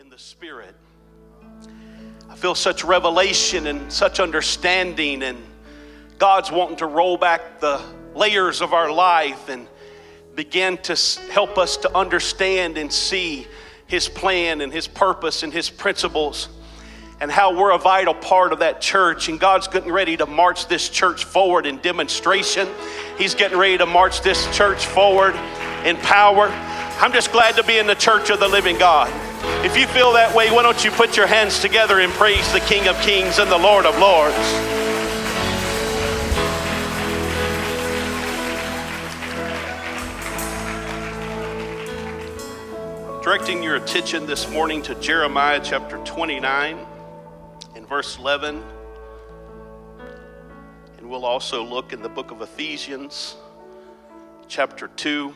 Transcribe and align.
in 0.00 0.08
the 0.08 0.18
Spirit. 0.18 0.74
I 2.30 2.34
feel 2.34 2.54
such 2.54 2.84
revelation 2.84 3.66
and 3.66 3.92
such 3.92 4.18
understanding, 4.18 5.22
and 5.22 5.36
God's 6.16 6.50
wanting 6.50 6.78
to 6.78 6.86
roll 6.86 7.18
back 7.18 7.60
the 7.60 7.82
layers 8.14 8.62
of 8.62 8.72
our 8.72 8.90
life 8.90 9.50
and 9.50 9.66
begin 10.34 10.78
to 10.78 10.96
help 11.30 11.58
us 11.58 11.76
to 11.78 11.94
understand 11.94 12.78
and 12.78 12.90
see 12.90 13.46
His 13.88 14.08
plan 14.08 14.62
and 14.62 14.72
His 14.72 14.88
purpose 14.88 15.42
and 15.42 15.52
His 15.52 15.68
principles 15.68 16.48
and 17.20 17.30
how 17.30 17.54
we're 17.54 17.72
a 17.72 17.78
vital 17.78 18.14
part 18.14 18.54
of 18.54 18.60
that 18.60 18.80
church. 18.80 19.28
And 19.28 19.38
God's 19.38 19.68
getting 19.68 19.92
ready 19.92 20.16
to 20.16 20.24
march 20.24 20.66
this 20.66 20.88
church 20.88 21.24
forward 21.24 21.66
in 21.66 21.76
demonstration. 21.76 22.66
He's 23.18 23.34
getting 23.34 23.58
ready 23.58 23.76
to 23.76 23.86
march 23.86 24.22
this 24.22 24.46
church 24.56 24.86
forward 24.86 25.34
in 25.84 25.98
power. 25.98 26.46
I'm 27.02 27.12
just 27.12 27.32
glad 27.32 27.56
to 27.56 27.62
be 27.62 27.76
in 27.76 27.86
the 27.86 27.94
church 27.94 28.30
of 28.30 28.40
the 28.40 28.48
living 28.48 28.78
God. 28.78 29.29
If 29.62 29.76
you 29.76 29.86
feel 29.88 30.14
that 30.14 30.34
way, 30.34 30.50
why 30.50 30.62
don't 30.62 30.82
you 30.82 30.90
put 30.90 31.18
your 31.18 31.26
hands 31.26 31.60
together 31.60 32.00
and 32.00 32.10
praise 32.14 32.50
the 32.50 32.60
King 32.60 32.88
of 32.88 32.98
Kings 33.02 33.38
and 33.38 33.50
the 33.50 33.58
Lord 33.58 33.84
of 33.84 33.98
Lords? 33.98 34.34
Directing 43.22 43.62
your 43.62 43.76
attention 43.76 44.24
this 44.24 44.48
morning 44.50 44.80
to 44.80 44.94
Jeremiah 44.94 45.60
chapter 45.62 45.98
29 46.06 46.78
and 47.76 47.86
verse 47.86 48.16
11. 48.16 48.64
And 50.96 51.10
we'll 51.10 51.26
also 51.26 51.62
look 51.62 51.92
in 51.92 52.00
the 52.00 52.08
book 52.08 52.30
of 52.30 52.40
Ephesians 52.40 53.36
chapter 54.48 54.88
2. 54.88 55.34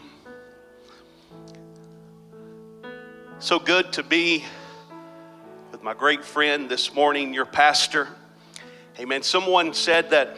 So 3.45 3.59
good 3.59 3.93
to 3.93 4.03
be 4.03 4.43
with 5.71 5.83
my 5.83 5.93
great 5.93 6.25
friend 6.25 6.67
this 6.67 6.95
morning, 6.95 7.35
your 7.35 7.45
pastor. 7.45 8.09
Amen. 8.99 9.23
Someone 9.23 9.75
said 9.75 10.09
that 10.13 10.35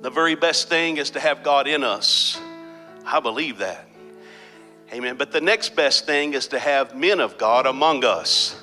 the 0.00 0.10
very 0.10 0.34
best 0.34 0.68
thing 0.68 0.96
is 0.96 1.10
to 1.10 1.20
have 1.20 1.44
God 1.44 1.68
in 1.68 1.84
us. 1.84 2.40
I 3.06 3.20
believe 3.20 3.58
that. 3.58 3.88
Amen. 4.92 5.14
But 5.16 5.30
the 5.30 5.40
next 5.40 5.76
best 5.76 6.04
thing 6.04 6.34
is 6.34 6.48
to 6.48 6.58
have 6.58 6.96
men 6.96 7.20
of 7.20 7.38
God 7.38 7.64
among 7.64 8.04
us. 8.04 8.60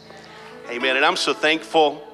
Amen. 0.70 0.98
And 0.98 1.06
I'm 1.06 1.16
so 1.16 1.34
thankful. 1.34 2.06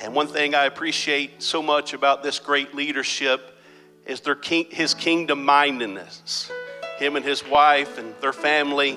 And 0.00 0.14
one 0.14 0.28
thing 0.28 0.54
I 0.54 0.64
appreciate 0.64 1.42
so 1.42 1.62
much 1.62 1.92
about 1.92 2.22
this 2.22 2.38
great 2.38 2.74
leadership 2.74 3.58
is 4.06 4.22
their 4.22 4.36
king, 4.36 4.68
his 4.70 4.94
kingdom 4.94 5.44
mindedness. 5.44 6.50
Him 6.96 7.16
and 7.16 7.24
his 7.26 7.46
wife 7.46 7.98
and 7.98 8.14
their 8.22 8.32
family, 8.32 8.96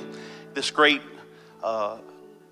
this 0.53 0.71
great 0.71 1.01
uh, 1.63 1.97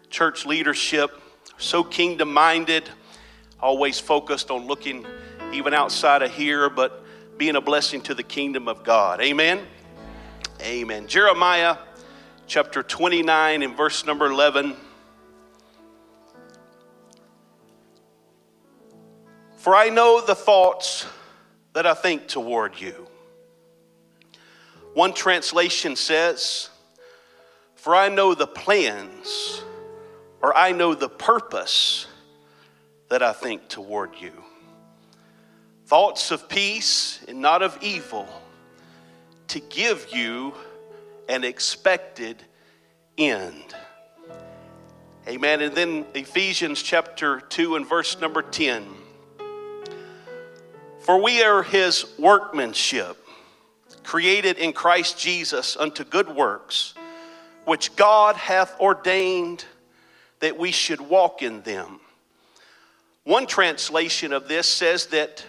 church 0.09 0.45
leadership, 0.45 1.11
so 1.58 1.84
kingdom 1.84 2.34
minded, 2.34 2.89
always 3.59 4.00
focused 4.00 4.52
on 4.52 4.67
looking 4.67 5.06
even 5.53 5.73
outside 5.73 6.22
of 6.22 6.31
here, 6.31 6.70
but 6.70 7.03
being 7.38 7.56
a 7.56 7.62
blessing 7.62 8.02
to 8.02 8.14
the 8.14 8.23
kingdom 8.23 8.67
of 8.67 8.84
God. 8.84 9.22
Amen. 9.22 9.66
Amen. 10.62 11.08
Jeremiah 11.08 11.78
chapter 12.47 12.84
29 12.84 13.64
and 13.64 13.75
verse 13.75 14.06
number 14.06 14.25
11. 14.25 14.75
For 19.58 19.75
I 19.75 19.90
know 19.90 20.22
the 20.22 20.36
thoughts 20.36 21.06
that 21.73 21.86
I 21.86 21.94
think 21.94 22.28
toward 22.28 22.80
you. 22.80 23.08
One 24.94 25.14
translation 25.14 25.95
says, 25.95 26.69
for 27.86 27.95
I 27.95 28.09
know 28.09 28.33
the 28.33 28.47
plans, 28.47 29.61
or 30.41 30.58
I 30.58 30.72
know 30.72 30.95
the 30.95 31.08
purpose 31.08 32.08
that 33.09 33.22
I 33.22 33.31
think 33.31 33.67
toward 33.67 34.16
you. 34.19 34.31
Thoughts 35.86 36.31
of 36.31 36.50
peace 36.50 37.23
and 37.28 37.41
not 37.41 37.62
of 37.62 37.78
evil, 37.81 38.28
to 39.50 39.59
give 39.59 40.07
you 40.12 40.56
an 41.29 41.44
expected 41.44 42.41
end. 43.19 43.75
Amen. 45.28 45.62
And 45.62 45.75
then 45.75 46.06
Ephesians 46.16 46.81
chapter 46.81 47.40
2 47.40 47.75
and 47.75 47.88
verse 47.88 48.19
number 48.19 48.41
10. 48.41 48.84
For 51.02 51.22
we 51.22 51.44
are 51.44 51.62
his 51.62 52.17
workmanship, 52.17 53.23
created 54.02 54.57
in 54.57 54.73
Christ 54.73 55.19
Jesus 55.19 55.78
unto 55.78 56.03
good 56.03 56.35
works 56.35 56.96
which 57.66 57.96
God 57.96 58.36
hath 58.36 58.80
ordained 58.80 59.66
that 60.40 60.58
we 60.58 60.72
should 60.72 61.02
walk 61.02 61.42
in 61.42 61.62
them. 61.62 62.00
One 63.24 63.48
translation 63.48 64.34
of 64.34 64.48
this 64.48 64.68
says 64.68 65.08
that 65.08 65.44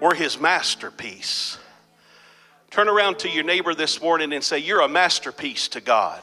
we're 0.00 0.14
his 0.14 0.38
masterpiece. 0.38 1.58
Turn 2.70 2.88
around 2.88 3.18
to 3.20 3.28
your 3.28 3.44
neighbor 3.44 3.74
this 3.74 4.00
morning 4.00 4.32
and 4.32 4.44
say, 4.44 4.58
You're 4.58 4.80
a 4.80 4.88
masterpiece 4.88 5.68
to 5.68 5.80
God. 5.80 6.22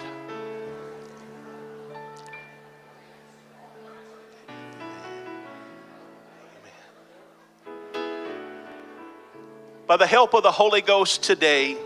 By 9.87 9.95
the 9.95 10.07
help 10.07 10.33
of 10.33 10.43
the 10.43 10.51
Holy 10.51 10.81
Ghost 10.81 11.23
today, 11.23 11.77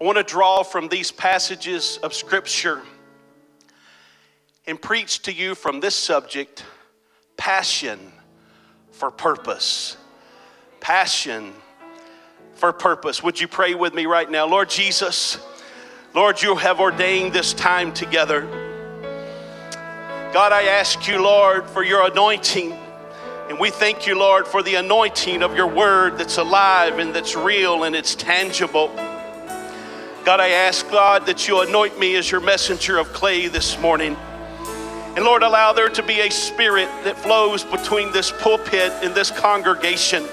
I 0.00 0.04
want 0.04 0.18
to 0.18 0.24
draw 0.24 0.64
from 0.64 0.88
these 0.88 1.12
passages 1.12 1.98
of 2.02 2.14
Scripture 2.14 2.82
and 4.66 4.80
preach 4.80 5.22
to 5.22 5.32
you 5.32 5.54
from 5.54 5.78
this 5.78 5.94
subject 5.94 6.64
passion 7.36 8.12
for 8.90 9.10
purpose. 9.10 9.96
Passion 10.80 11.52
for 12.54 12.72
purpose. 12.72 13.22
Would 13.22 13.40
you 13.40 13.46
pray 13.46 13.74
with 13.74 13.94
me 13.94 14.06
right 14.06 14.28
now? 14.28 14.46
Lord 14.46 14.68
Jesus, 14.68 15.38
Lord, 16.12 16.42
you 16.42 16.56
have 16.56 16.80
ordained 16.80 17.32
this 17.32 17.52
time 17.52 17.92
together. 17.92 18.42
God, 20.32 20.52
I 20.52 20.64
ask 20.64 21.06
you, 21.06 21.22
Lord, 21.22 21.70
for 21.70 21.84
your 21.84 22.04
anointing. 22.04 22.72
And 23.48 23.60
we 23.60 23.70
thank 23.70 24.08
you, 24.08 24.18
Lord, 24.18 24.48
for 24.48 24.62
the 24.62 24.74
anointing 24.74 25.42
of 25.42 25.54
your 25.54 25.68
word 25.68 26.18
that's 26.18 26.38
alive 26.38 26.98
and 26.98 27.14
that's 27.14 27.36
real 27.36 27.84
and 27.84 27.94
it's 27.94 28.16
tangible. 28.16 28.90
God, 30.24 30.40
I 30.40 30.48
ask, 30.48 30.90
God, 30.90 31.26
that 31.26 31.46
you 31.46 31.60
anoint 31.60 31.98
me 31.98 32.16
as 32.16 32.30
your 32.30 32.40
messenger 32.40 32.96
of 32.96 33.12
clay 33.12 33.46
this 33.46 33.78
morning. 33.78 34.16
And 35.16 35.22
Lord, 35.22 35.42
allow 35.42 35.74
there 35.74 35.90
to 35.90 36.02
be 36.02 36.20
a 36.20 36.30
spirit 36.30 36.88
that 37.04 37.18
flows 37.18 37.62
between 37.62 38.10
this 38.10 38.32
pulpit 38.32 38.90
and 39.02 39.14
this 39.14 39.30
congregation. 39.30 40.24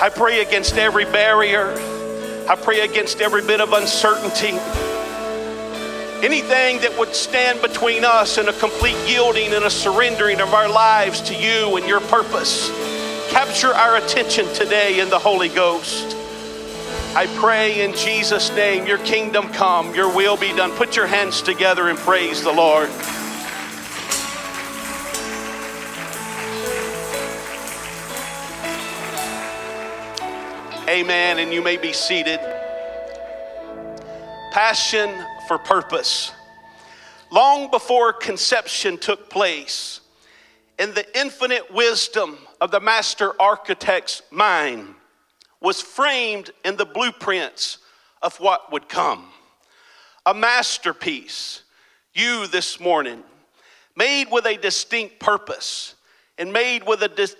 I 0.00 0.08
pray 0.08 0.40
against 0.40 0.76
every 0.76 1.04
barrier. 1.04 1.74
I 2.48 2.54
pray 2.54 2.82
against 2.82 3.20
every 3.20 3.42
bit 3.42 3.60
of 3.60 3.72
uncertainty. 3.72 4.56
Anything 6.24 6.80
that 6.82 6.94
would 6.96 7.12
stand 7.16 7.60
between 7.60 8.04
us 8.04 8.38
and 8.38 8.48
a 8.48 8.52
complete 8.52 8.96
yielding 9.08 9.52
and 9.52 9.64
a 9.64 9.70
surrendering 9.70 10.40
of 10.40 10.54
our 10.54 10.68
lives 10.68 11.20
to 11.22 11.34
you 11.34 11.76
and 11.76 11.88
your 11.88 12.00
purpose. 12.02 12.70
Capture 13.32 13.74
our 13.74 13.96
attention 13.96 14.46
today 14.54 15.00
in 15.00 15.10
the 15.10 15.18
Holy 15.18 15.48
Ghost. 15.48 16.16
I 17.14 17.26
pray 17.38 17.84
in 17.84 17.94
Jesus' 17.94 18.50
name, 18.52 18.86
your 18.86 18.96
kingdom 18.96 19.48
come, 19.48 19.94
your 19.94 20.14
will 20.14 20.38
be 20.38 20.48
done. 20.56 20.70
Put 20.72 20.96
your 20.96 21.06
hands 21.06 21.42
together 21.42 21.88
and 21.88 21.98
praise 21.98 22.42
the 22.42 22.50
Lord. 22.50 22.88
Amen. 30.88 31.38
And 31.38 31.52
you 31.52 31.60
may 31.62 31.76
be 31.76 31.92
seated. 31.92 32.40
Passion 34.50 35.10
for 35.48 35.58
purpose. 35.58 36.32
Long 37.30 37.70
before 37.70 38.14
conception 38.14 38.96
took 38.96 39.28
place, 39.28 40.00
in 40.78 40.94
the 40.94 41.04
infinite 41.18 41.70
wisdom 41.72 42.38
of 42.58 42.70
the 42.70 42.80
master 42.80 43.38
architect's 43.38 44.22
mind, 44.30 44.94
was 45.62 45.80
framed 45.80 46.50
in 46.64 46.76
the 46.76 46.84
blueprints 46.84 47.78
of 48.20 48.36
what 48.38 48.72
would 48.72 48.88
come. 48.88 49.28
A 50.26 50.34
masterpiece, 50.34 51.62
you 52.12 52.46
this 52.48 52.78
morning, 52.78 53.22
made 53.96 54.26
with 54.30 54.46
a 54.46 54.56
distinct 54.56 55.18
purpose 55.18 55.94
and 56.38 56.52
made 56.52 56.84
with 56.86 57.02
a 57.02 57.08
dis- 57.08 57.36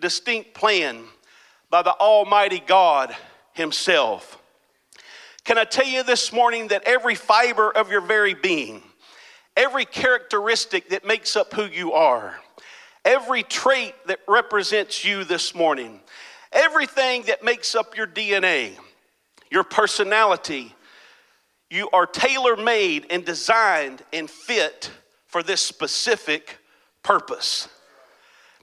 distinct 0.00 0.54
plan 0.54 1.04
by 1.70 1.82
the 1.82 1.92
Almighty 1.92 2.62
God 2.64 3.14
Himself. 3.52 4.40
Can 5.44 5.58
I 5.58 5.64
tell 5.64 5.86
you 5.86 6.02
this 6.02 6.32
morning 6.32 6.68
that 6.68 6.82
every 6.84 7.14
fiber 7.14 7.70
of 7.70 7.90
your 7.90 8.00
very 8.00 8.34
being, 8.34 8.82
every 9.56 9.84
characteristic 9.84 10.88
that 10.90 11.06
makes 11.06 11.36
up 11.36 11.52
who 11.52 11.66
you 11.66 11.92
are, 11.92 12.38
every 13.04 13.42
trait 13.42 13.94
that 14.06 14.20
represents 14.26 15.04
you 15.04 15.24
this 15.24 15.54
morning, 15.54 16.00
Everything 16.56 17.22
that 17.24 17.44
makes 17.44 17.74
up 17.74 17.98
your 17.98 18.06
DNA, 18.06 18.72
your 19.50 19.62
personality, 19.62 20.74
you 21.68 21.90
are 21.92 22.06
tailor 22.06 22.56
made 22.56 23.06
and 23.10 23.26
designed 23.26 24.02
and 24.10 24.30
fit 24.30 24.90
for 25.26 25.42
this 25.42 25.60
specific 25.60 26.56
purpose. 27.02 27.68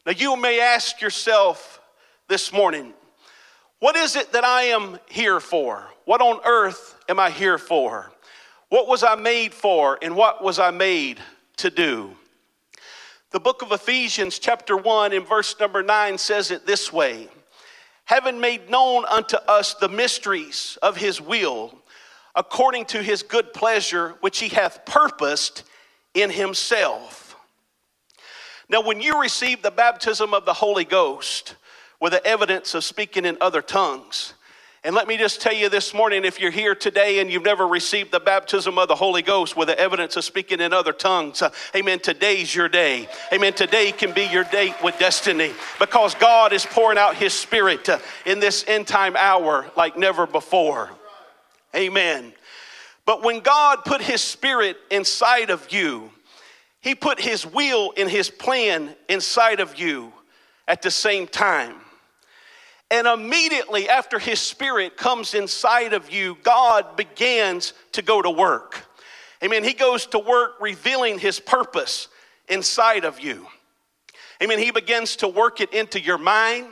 Now, 0.07 0.13
you 0.13 0.36
may 0.36 0.60
ask 0.60 1.01
yourself 1.01 1.80
this 2.28 2.51
morning, 2.51 2.94
what 3.78 3.95
is 3.95 4.16
it 4.16 4.31
that 4.31 4.44
I 4.44 4.63
am 4.63 4.98
here 5.07 5.40
for? 5.40 5.86
What 6.06 6.19
on 6.19 6.40
earth 6.45 6.98
am 7.07 7.19
I 7.19 7.30
here 7.30 7.60
for? 7.60 8.12
What 8.69 8.88
was 8.88 9.04
I 9.04 9.13
made 9.13 9.54
for, 9.54 10.00
and 10.01 10.16
what 10.16 10.44
was 10.44 10.57
I 10.57 10.72
made 10.72 11.19
to 11.57 11.69
do? 11.69 12.16
The 13.30 13.40
book 13.40 13.62
of 13.62 13.72
Ephesians, 13.72 14.40
chapter 14.40 14.75
1, 14.75 15.13
and 15.13 15.28
verse 15.28 15.56
number 15.60 15.84
9 15.84 16.18
says 16.18 16.50
it 16.50 16.66
this 16.66 16.92
way 16.92 17.30
Having 18.05 18.39
made 18.39 18.69
known 18.69 19.05
unto 19.05 19.38
us 19.38 19.73
the 19.75 19.89
mysteries 19.89 20.77
of 20.81 20.97
his 20.97 21.21
will, 21.21 21.77
according 22.35 22.85
to 22.85 23.01
his 23.01 23.23
good 23.23 23.53
pleasure, 23.53 24.15
which 24.21 24.39
he 24.39 24.50
hath 24.50 24.85
purposed 24.85 25.63
in 26.13 26.29
himself. 26.29 27.35
Now, 28.69 28.81
when 28.81 29.01
you 29.01 29.21
receive 29.21 29.61
the 29.61 29.71
baptism 29.71 30.33
of 30.33 30.45
the 30.45 30.53
Holy 30.53 30.85
Ghost 30.85 31.55
with 32.00 32.13
the 32.13 32.25
evidence 32.25 32.73
of 32.73 32.83
speaking 32.83 33.25
in 33.25 33.38
other 33.39 33.61
tongues, 33.61 34.33
and 34.85 34.94
let 34.94 35.07
me 35.07 35.15
just 35.15 35.39
tell 35.39 35.53
you 35.53 35.69
this 35.69 35.94
morning 35.94 36.25
if 36.25 36.41
you're 36.41 36.51
here 36.51 36.75
today 36.75 37.19
and 37.19 37.31
you've 37.31 37.44
never 37.44 37.65
received 37.65 38.12
the 38.12 38.19
baptism 38.19 38.77
of 38.77 38.89
the 38.89 38.95
Holy 38.95 39.21
Ghost 39.21 39.56
with 39.56 39.69
the 39.69 39.80
evidence 39.80 40.18
of 40.18 40.25
speaking 40.25 40.59
in 40.59 40.74
other 40.74 40.91
tongues, 40.91 41.41
uh, 41.41 41.51
amen, 41.74 42.00
today's 42.00 42.53
your 42.53 42.68
day. 42.68 43.07
Amen. 43.31 43.53
Today 43.53 43.94
can 43.94 44.12
be 44.12 44.25
your 44.25 44.44
date 44.44 44.75
with 44.83 45.00
destiny 45.00 45.53
because 45.80 46.15
God 46.15 46.51
is 46.51 46.65
pouring 46.65 46.97
out 46.97 47.15
His 47.15 47.33
Spirit 47.33 47.88
uh, 47.88 48.00
in 48.25 48.41
this 48.41 48.65
end 48.68 48.85
time 48.85 49.15
hour 49.15 49.71
like 49.77 49.97
never 49.97 50.27
before. 50.27 50.89
Amen. 51.74 52.33
But 53.06 53.24
when 53.24 53.39
God 53.39 53.85
put 53.85 54.01
His 54.01 54.21
Spirit 54.21 54.75
inside 54.91 55.50
of 55.50 55.71
you, 55.71 56.12
he 56.81 56.94
put 56.94 57.21
His 57.21 57.45
will 57.45 57.94
and 57.95 58.09
His 58.09 58.30
plan 58.30 58.94
inside 59.07 59.62
of 59.62 59.80
you 59.80 60.12
at 60.68 60.81
the 60.81 60.91
same 60.91 61.25
time. 61.25 61.75
And 62.94 63.07
immediately 63.07 63.90
after 63.90 64.19
His 64.19 64.40
Spirit 64.40 64.98
comes 64.98 65.34
inside 65.34 65.94
of 65.94 66.12
you, 66.12 66.38
God 66.44 66.95
begins 66.95 67.74
to 67.94 68.04
go 68.04 68.22
to 68.22 68.30
work. 68.30 68.86
Amen. 69.44 69.63
He 69.63 69.74
goes 69.74 70.06
to 70.06 70.19
work 70.19 70.62
revealing 70.62 71.18
His 71.18 71.40
purpose 71.40 72.07
inside 72.48 73.04
of 73.04 73.19
you. 73.19 73.48
Amen. 74.44 74.60
He 74.60 74.69
begins 74.69 75.16
to 75.18 75.28
work 75.28 75.60
it 75.60 75.74
into 75.74 76.00
your 76.00 76.19
mind, 76.19 76.68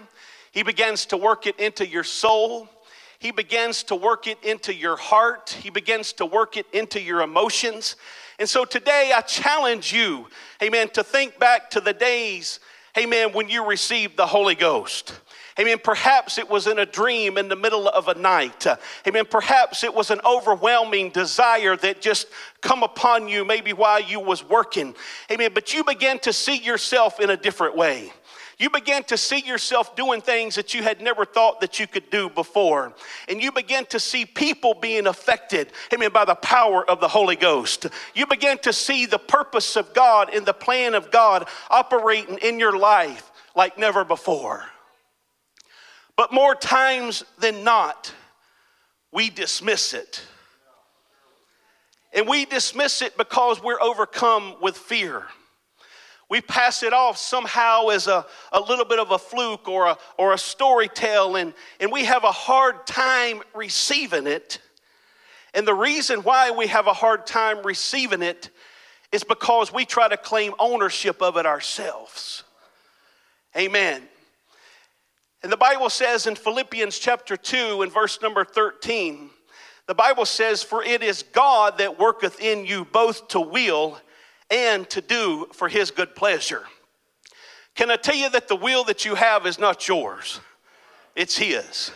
He 0.51 0.61
begins 0.61 1.07
to 1.07 1.17
work 1.17 1.47
it 1.47 1.59
into 1.59 1.87
your 1.87 2.03
soul. 2.03 2.69
He 3.17 3.31
begins 3.31 3.81
to 3.83 3.95
work 3.95 4.27
it 4.27 4.37
into 4.43 4.73
your 4.73 4.97
heart. 4.97 5.49
He 5.49 5.69
begins 5.71 6.13
to 6.13 6.25
work 6.25 6.55
it 6.57 6.67
into 6.71 6.99
your 6.99 7.21
emotions. 7.21 7.95
And 8.39 8.49
so 8.49 8.65
today 8.65 9.11
I 9.15 9.21
challenge 9.21 9.93
you, 9.93 10.27
amen, 10.61 10.89
to 10.89 11.03
think 11.03 11.37
back 11.39 11.69
to 11.71 11.81
the 11.81 11.93
days, 11.93 12.59
amen, 12.97 13.33
when 13.33 13.47
you 13.47 13.65
received 13.65 14.17
the 14.17 14.25
Holy 14.25 14.55
Ghost. 14.55 15.13
Amen. 15.59 15.77
Perhaps 15.83 16.37
it 16.37 16.49
was 16.49 16.67
in 16.67 16.79
a 16.79 16.85
dream 16.85 17.37
in 17.37 17.49
the 17.49 17.55
middle 17.55 17.87
of 17.87 18.07
a 18.07 18.15
night. 18.15 18.65
Amen. 19.07 19.25
Perhaps 19.29 19.83
it 19.83 19.93
was 19.93 20.11
an 20.11 20.21
overwhelming 20.25 21.09
desire 21.09 21.75
that 21.77 22.01
just 22.01 22.27
come 22.61 22.83
upon 22.83 23.27
you 23.27 23.43
maybe 23.43 23.73
while 23.73 24.01
you 24.01 24.19
was 24.19 24.47
working. 24.47 24.95
Amen. 25.31 25.51
But 25.53 25.73
you 25.73 25.83
began 25.83 26.19
to 26.19 26.33
see 26.33 26.57
yourself 26.57 27.19
in 27.19 27.29
a 27.29 27.37
different 27.37 27.75
way 27.75 28.11
you 28.61 28.69
began 28.69 29.03
to 29.05 29.17
see 29.17 29.39
yourself 29.39 29.95
doing 29.95 30.21
things 30.21 30.53
that 30.53 30.75
you 30.75 30.83
had 30.83 31.01
never 31.01 31.25
thought 31.25 31.61
that 31.61 31.79
you 31.79 31.87
could 31.87 32.11
do 32.11 32.29
before. 32.29 32.93
And 33.27 33.41
you 33.41 33.51
began 33.51 33.87
to 33.87 33.99
see 33.99 34.23
people 34.23 34.75
being 34.75 35.07
affected, 35.07 35.71
amen, 35.91 36.11
by 36.13 36.25
the 36.25 36.35
power 36.35 36.87
of 36.87 36.99
the 36.99 37.07
Holy 37.07 37.35
Ghost. 37.35 37.87
You 38.13 38.27
began 38.27 38.59
to 38.59 38.71
see 38.71 39.07
the 39.07 39.17
purpose 39.17 39.75
of 39.75 39.95
God 39.95 40.29
and 40.31 40.45
the 40.45 40.53
plan 40.53 40.93
of 40.93 41.09
God 41.09 41.47
operating 41.71 42.37
in 42.37 42.59
your 42.59 42.77
life 42.77 43.31
like 43.55 43.79
never 43.79 44.05
before. 44.05 44.65
But 46.15 46.33
more 46.33 46.55
times 46.55 47.23
than 47.39 47.63
not, 47.63 48.13
we 49.11 49.29
dismiss 49.29 49.93
it. 49.93 50.21
And 52.13 52.27
we 52.27 52.45
dismiss 52.45 53.01
it 53.01 53.17
because 53.17 53.63
we're 53.63 53.81
overcome 53.81 54.55
with 54.61 54.77
fear 54.77 55.25
we 56.31 56.39
pass 56.39 56.81
it 56.81 56.93
off 56.93 57.17
somehow 57.17 57.89
as 57.89 58.07
a, 58.07 58.25
a 58.53 58.61
little 58.61 58.85
bit 58.85 58.99
of 58.99 59.11
a 59.11 59.17
fluke 59.17 59.67
or 59.67 59.87
a, 59.87 59.97
or 60.17 60.31
a 60.31 60.37
story 60.37 60.87
tale, 60.87 61.35
and, 61.35 61.53
and 61.81 61.91
we 61.91 62.05
have 62.05 62.23
a 62.23 62.31
hard 62.31 62.87
time 62.87 63.41
receiving 63.53 64.27
it. 64.27 64.59
And 65.53 65.67
the 65.67 65.73
reason 65.73 66.21
why 66.21 66.51
we 66.51 66.67
have 66.67 66.87
a 66.87 66.93
hard 66.93 67.27
time 67.27 67.61
receiving 67.65 68.21
it 68.21 68.49
is 69.11 69.25
because 69.25 69.73
we 69.73 69.83
try 69.83 70.07
to 70.07 70.15
claim 70.15 70.53
ownership 70.57 71.21
of 71.21 71.35
it 71.35 71.45
ourselves. 71.45 72.45
Amen. 73.57 74.01
And 75.43 75.51
the 75.51 75.57
Bible 75.57 75.89
says 75.89 76.27
in 76.27 76.35
Philippians 76.35 76.99
chapter 76.99 77.35
2 77.35 77.81
and 77.81 77.91
verse 77.91 78.21
number 78.21 78.45
13, 78.45 79.29
the 79.87 79.95
Bible 79.95 80.25
says, 80.25 80.61
For 80.61 80.83
it 80.83 81.01
is 81.01 81.23
God 81.23 81.79
that 81.79 81.99
worketh 81.99 82.39
in 82.39 82.65
you 82.65 82.85
both 82.85 83.27
to 83.29 83.41
will 83.41 83.99
and 84.51 84.87
to 84.91 85.01
do 85.01 85.47
for 85.53 85.67
his 85.67 85.89
good 85.89 86.15
pleasure. 86.15 86.63
Can 87.73 87.89
I 87.89 87.95
tell 87.95 88.15
you 88.15 88.29
that 88.29 88.47
the 88.47 88.55
will 88.55 88.83
that 88.83 89.05
you 89.05 89.15
have 89.15 89.47
is 89.47 89.57
not 89.57 89.87
yours? 89.87 90.39
It's 91.15 91.37
his. 91.37 91.91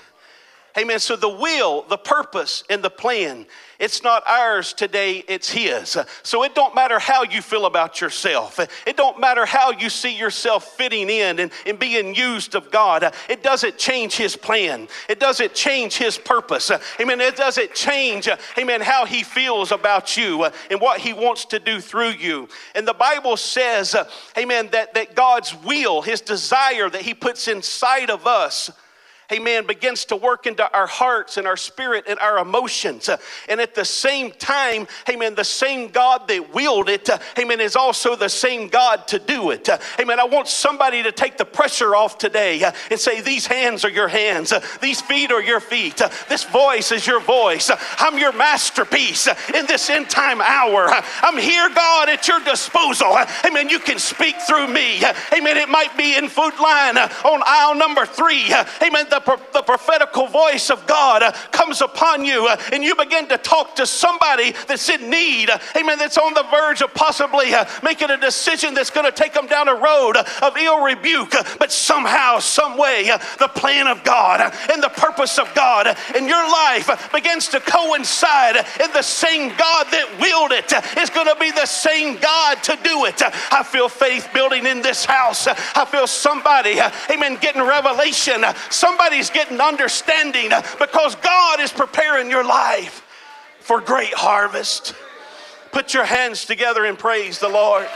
Amen. 0.78 1.00
So 1.00 1.16
the 1.16 1.30
will, 1.30 1.84
the 1.84 1.98
purpose, 1.98 2.64
and 2.70 2.84
the 2.84 2.90
plan 2.90 3.46
it's 3.80 4.04
not 4.04 4.26
ours 4.26 4.74
today, 4.74 5.24
it's 5.28 5.50
his. 5.50 5.98
So 6.24 6.44
it 6.44 6.56
don't 6.56 6.76
matter 6.76 6.98
how 6.98 7.24
you 7.24 7.42
feel 7.42 7.66
about 7.66 8.00
yourself. 8.00 8.60
It 8.60 8.96
don't 8.96 9.20
matter 9.20 9.46
how 9.46 9.72
you 9.72 9.90
see 9.90 10.18
yourself 10.18 10.76
fitting 10.78 11.10
in 11.10 11.40
and, 11.40 11.52
and 11.66 11.78
being 11.78 12.16
used 12.16 12.56
of 12.56 12.72
God. 12.72 13.14
It 13.30 13.44
doesn't 13.44 13.78
change 13.78 14.16
his 14.16 14.36
plan. 14.36 14.88
It 15.10 15.20
doesn't 15.20 15.54
change 15.54 15.98
his 15.98 16.18
purpose. 16.18 16.72
Amen. 17.00 17.20
It 17.20 17.36
doesn't 17.36 17.74
change, 17.74 18.30
amen, 18.58 18.82
how 18.82 19.06
he 19.06 19.24
feels 19.24 19.72
about 19.72 20.16
you 20.16 20.46
and 20.72 20.80
what 20.80 21.00
he 21.00 21.12
wants 21.12 21.46
to 21.46 21.60
do 21.60 21.82
through 21.82 22.12
you. 22.12 22.48
And 22.76 22.88
the 22.88 22.94
Bible 22.94 23.36
says, 23.36 23.96
amen, 24.38 24.70
that, 24.72 24.94
that 24.94 25.16
God's 25.16 25.54
will, 25.64 26.02
his 26.02 26.22
desire 26.22 26.90
that 26.90 27.02
he 27.02 27.14
puts 27.14 27.48
inside 27.48 28.10
of 28.10 28.26
us, 28.26 28.72
amen, 29.32 29.66
begins 29.66 30.06
to 30.06 30.16
work 30.16 30.46
into 30.46 30.72
our 30.76 30.88
hearts 30.88 31.38
and 31.38 31.48
our 31.48 31.58
spirit 31.58 32.06
and 32.08 32.20
our 32.20 32.38
emotions. 32.38 33.10
And 33.50 33.60
at 33.60 33.76
the 33.76 33.86
same 33.86 34.32
time, 34.32 34.88
amen, 35.10 35.36
the 35.36 35.44
same 35.44 35.90
God 35.90 36.28
that 36.28 36.54
willed 36.54 36.90
it, 36.90 37.10
amen, 37.38 37.60
is 37.60 37.76
also 37.76 38.16
the 38.16 38.30
same 38.30 38.68
God 38.68 39.08
to 39.08 39.20
do 39.20 39.52
it. 39.52 39.68
Amen. 40.00 40.20
I 40.20 40.26
want 40.26 40.48
somebody 40.48 41.04
to 41.04 41.12
take 41.12 41.38
the 41.38 41.46
pressure 41.46 41.96
off 41.96 42.18
today 42.18 42.64
and 42.92 43.00
say, 43.00 43.22
These 43.22 43.48
hands 43.48 43.84
are 43.84 43.90
your 43.90 44.08
hands, 44.08 44.54
these 44.82 45.02
feet 45.02 45.32
are 45.32 45.42
your 45.42 45.60
feet, 45.60 46.02
this 46.30 46.44
voice 46.44 46.92
is 46.92 47.08
your 47.08 47.20
voice. 47.20 47.72
I'm 47.98 48.18
your 48.18 48.34
masterpiece 48.34 49.28
in 49.28 49.66
this 49.66 49.90
end 49.90 50.10
time 50.10 50.42
hour. 50.42 50.88
I'm 51.22 51.38
here, 51.38 51.70
God, 51.70 52.10
at 52.10 52.28
your 52.28 52.40
disposal. 52.42 53.18
Amen. 53.46 53.70
You 53.70 53.80
can 53.80 54.00
speak 54.00 54.36
through 54.48 54.68
me. 54.68 55.04
Amen. 55.34 55.58
It 55.58 55.70
might 55.70 55.98
be 55.98 56.18
in 56.18 56.30
food 56.30 56.54
line 56.62 56.98
on 56.98 57.42
aisle 57.46 57.76
number 57.76 58.06
three. 58.06 58.54
Amen 58.82 59.06
the, 59.16 59.40
the 59.54 59.62
prophetical 59.62 60.28
voice 60.28 60.70
of 60.70 60.86
God 60.88 61.24
uh, 61.24 61.32
comes 61.52 61.82
upon 61.82 62.26
you 62.26 62.48
uh, 62.48 62.58
and 62.74 62.84
you 62.84 62.96
begin 62.96 63.28
to 63.30 63.38
talk 63.38 63.76
to 63.76 63.86
somebody 63.86 64.54
that's 64.68 64.90
in 64.90 65.10
need, 65.10 65.50
uh, 65.50 65.58
amen, 65.78 65.98
that's 65.98 66.18
on 66.18 66.34
the 66.34 66.44
verge 66.52 66.82
of 66.82 66.94
possibly 66.94 67.54
uh, 67.54 67.66
making 67.84 68.10
a 68.10 68.18
decision 68.18 68.74
that's 68.74 68.90
going 68.90 69.06
to 69.06 69.12
take 69.12 69.34
them 69.34 69.48
down 69.48 69.68
a 69.68 69.76
road 69.76 70.18
of 70.42 70.58
ill 70.58 70.84
rebuke, 70.84 71.34
uh, 71.36 71.44
but 71.60 71.72
somehow, 71.72 72.40
some 72.40 72.78
way, 72.78 73.10
uh, 73.10 73.18
the 73.40 73.48
plan 73.48 73.88
of 73.88 74.04
God 74.04 74.42
and 74.72 74.84
the 74.84 74.90
purpose 74.90 75.38
of 75.38 75.54
God 75.56 75.88
in 76.16 76.28
your 76.28 76.44
life 76.44 77.12
begins 77.12 77.48
to 77.50 77.60
coincide, 77.60 78.58
and 78.82 78.94
the 78.94 79.02
same 79.02 79.50
God 79.50 79.88
that 79.92 80.18
willed 80.20 80.52
it 80.52 80.72
is 81.00 81.10
going 81.10 81.28
to 81.28 81.36
be 81.40 81.52
the 81.52 81.66
same 81.66 82.18
God 82.18 82.62
to 82.64 82.78
do 82.84 83.06
it. 83.06 83.22
I 83.52 83.64
feel 83.64 83.90
faith 83.90 84.30
building 84.34 84.66
in 84.66 84.82
this 84.82 85.06
house. 85.06 85.48
I 85.48 85.86
feel 85.86 86.08
somebody, 86.08 86.80
amen, 87.10 87.38
getting 87.42 87.62
revelation. 87.62 88.44
Somebody 88.70 89.05
Somebody's 89.06 89.30
getting 89.30 89.62
understanding 89.62 90.50
because 90.80 91.14
God 91.18 91.60
is 91.60 91.72
preparing 91.72 92.28
your 92.28 92.44
life 92.44 93.06
for 93.60 93.80
great 93.80 94.16
harvest. 94.16 94.96
Put 95.72 95.94
your 95.94 96.06
hands 96.06 96.46
together 96.46 96.86
and 96.86 96.98
praise 96.98 97.38
the 97.38 97.48
Lord. 97.48 97.88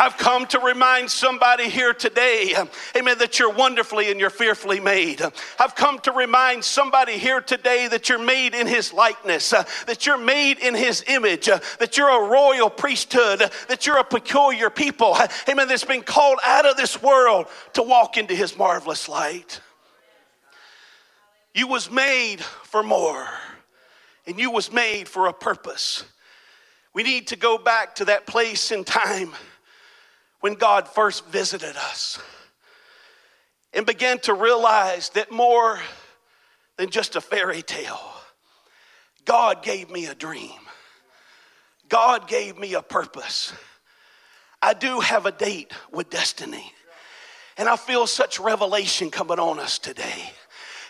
I've 0.00 0.16
come 0.16 0.46
to 0.46 0.60
remind 0.60 1.10
somebody 1.10 1.68
here 1.68 1.92
today, 1.92 2.54
amen, 2.96 3.18
that 3.18 3.38
you're 3.38 3.52
wonderfully 3.52 4.10
and 4.10 4.20
you're 4.20 4.30
fearfully 4.30 4.78
made. 4.78 5.20
I've 5.58 5.74
come 5.74 5.98
to 6.00 6.12
remind 6.12 6.64
somebody 6.64 7.18
here 7.18 7.40
today 7.40 7.88
that 7.88 8.08
you're 8.08 8.18
made 8.18 8.54
in 8.54 8.68
his 8.68 8.92
likeness, 8.92 9.50
that 9.50 10.06
you're 10.06 10.16
made 10.16 10.60
in 10.60 10.74
his 10.74 11.02
image, 11.08 11.46
that 11.46 11.96
you're 11.96 12.08
a 12.08 12.28
royal 12.28 12.70
priesthood, 12.70 13.42
that 13.68 13.86
you're 13.86 13.98
a 13.98 14.04
peculiar 14.04 14.70
people, 14.70 15.16
amen, 15.48 15.66
that's 15.66 15.84
been 15.84 16.02
called 16.02 16.38
out 16.44 16.64
of 16.64 16.76
this 16.76 17.02
world 17.02 17.46
to 17.72 17.82
walk 17.82 18.16
into 18.16 18.34
his 18.34 18.56
marvelous 18.56 19.08
light. 19.08 19.60
You 21.54 21.66
was 21.66 21.90
made 21.90 22.40
for 22.40 22.84
more. 22.84 23.26
and 24.28 24.38
you 24.38 24.50
was 24.50 24.70
made 24.70 25.08
for 25.08 25.26
a 25.26 25.32
purpose. 25.32 26.04
We 26.92 27.02
need 27.02 27.28
to 27.28 27.36
go 27.36 27.56
back 27.56 27.94
to 27.96 28.04
that 28.04 28.26
place 28.26 28.70
in 28.70 28.84
time 28.84 29.32
when 30.40 30.54
God 30.54 30.88
first 30.88 31.26
visited 31.26 31.76
us 31.76 32.18
and 33.72 33.84
began 33.84 34.18
to 34.20 34.34
realize 34.34 35.10
that 35.10 35.30
more 35.30 35.80
than 36.76 36.90
just 36.90 37.16
a 37.16 37.20
fairy 37.20 37.62
tale, 37.62 38.00
God 39.24 39.62
gave 39.62 39.90
me 39.90 40.06
a 40.06 40.14
dream. 40.14 40.50
God 41.88 42.28
gave 42.28 42.58
me 42.58 42.74
a 42.74 42.82
purpose. 42.82 43.52
I 44.60 44.74
do 44.74 45.00
have 45.00 45.26
a 45.26 45.32
date 45.32 45.72
with 45.92 46.10
destiny. 46.10 46.72
And 47.56 47.68
I 47.68 47.76
feel 47.76 48.06
such 48.06 48.38
revelation 48.38 49.10
coming 49.10 49.38
on 49.38 49.58
us 49.58 49.78
today. 49.78 50.32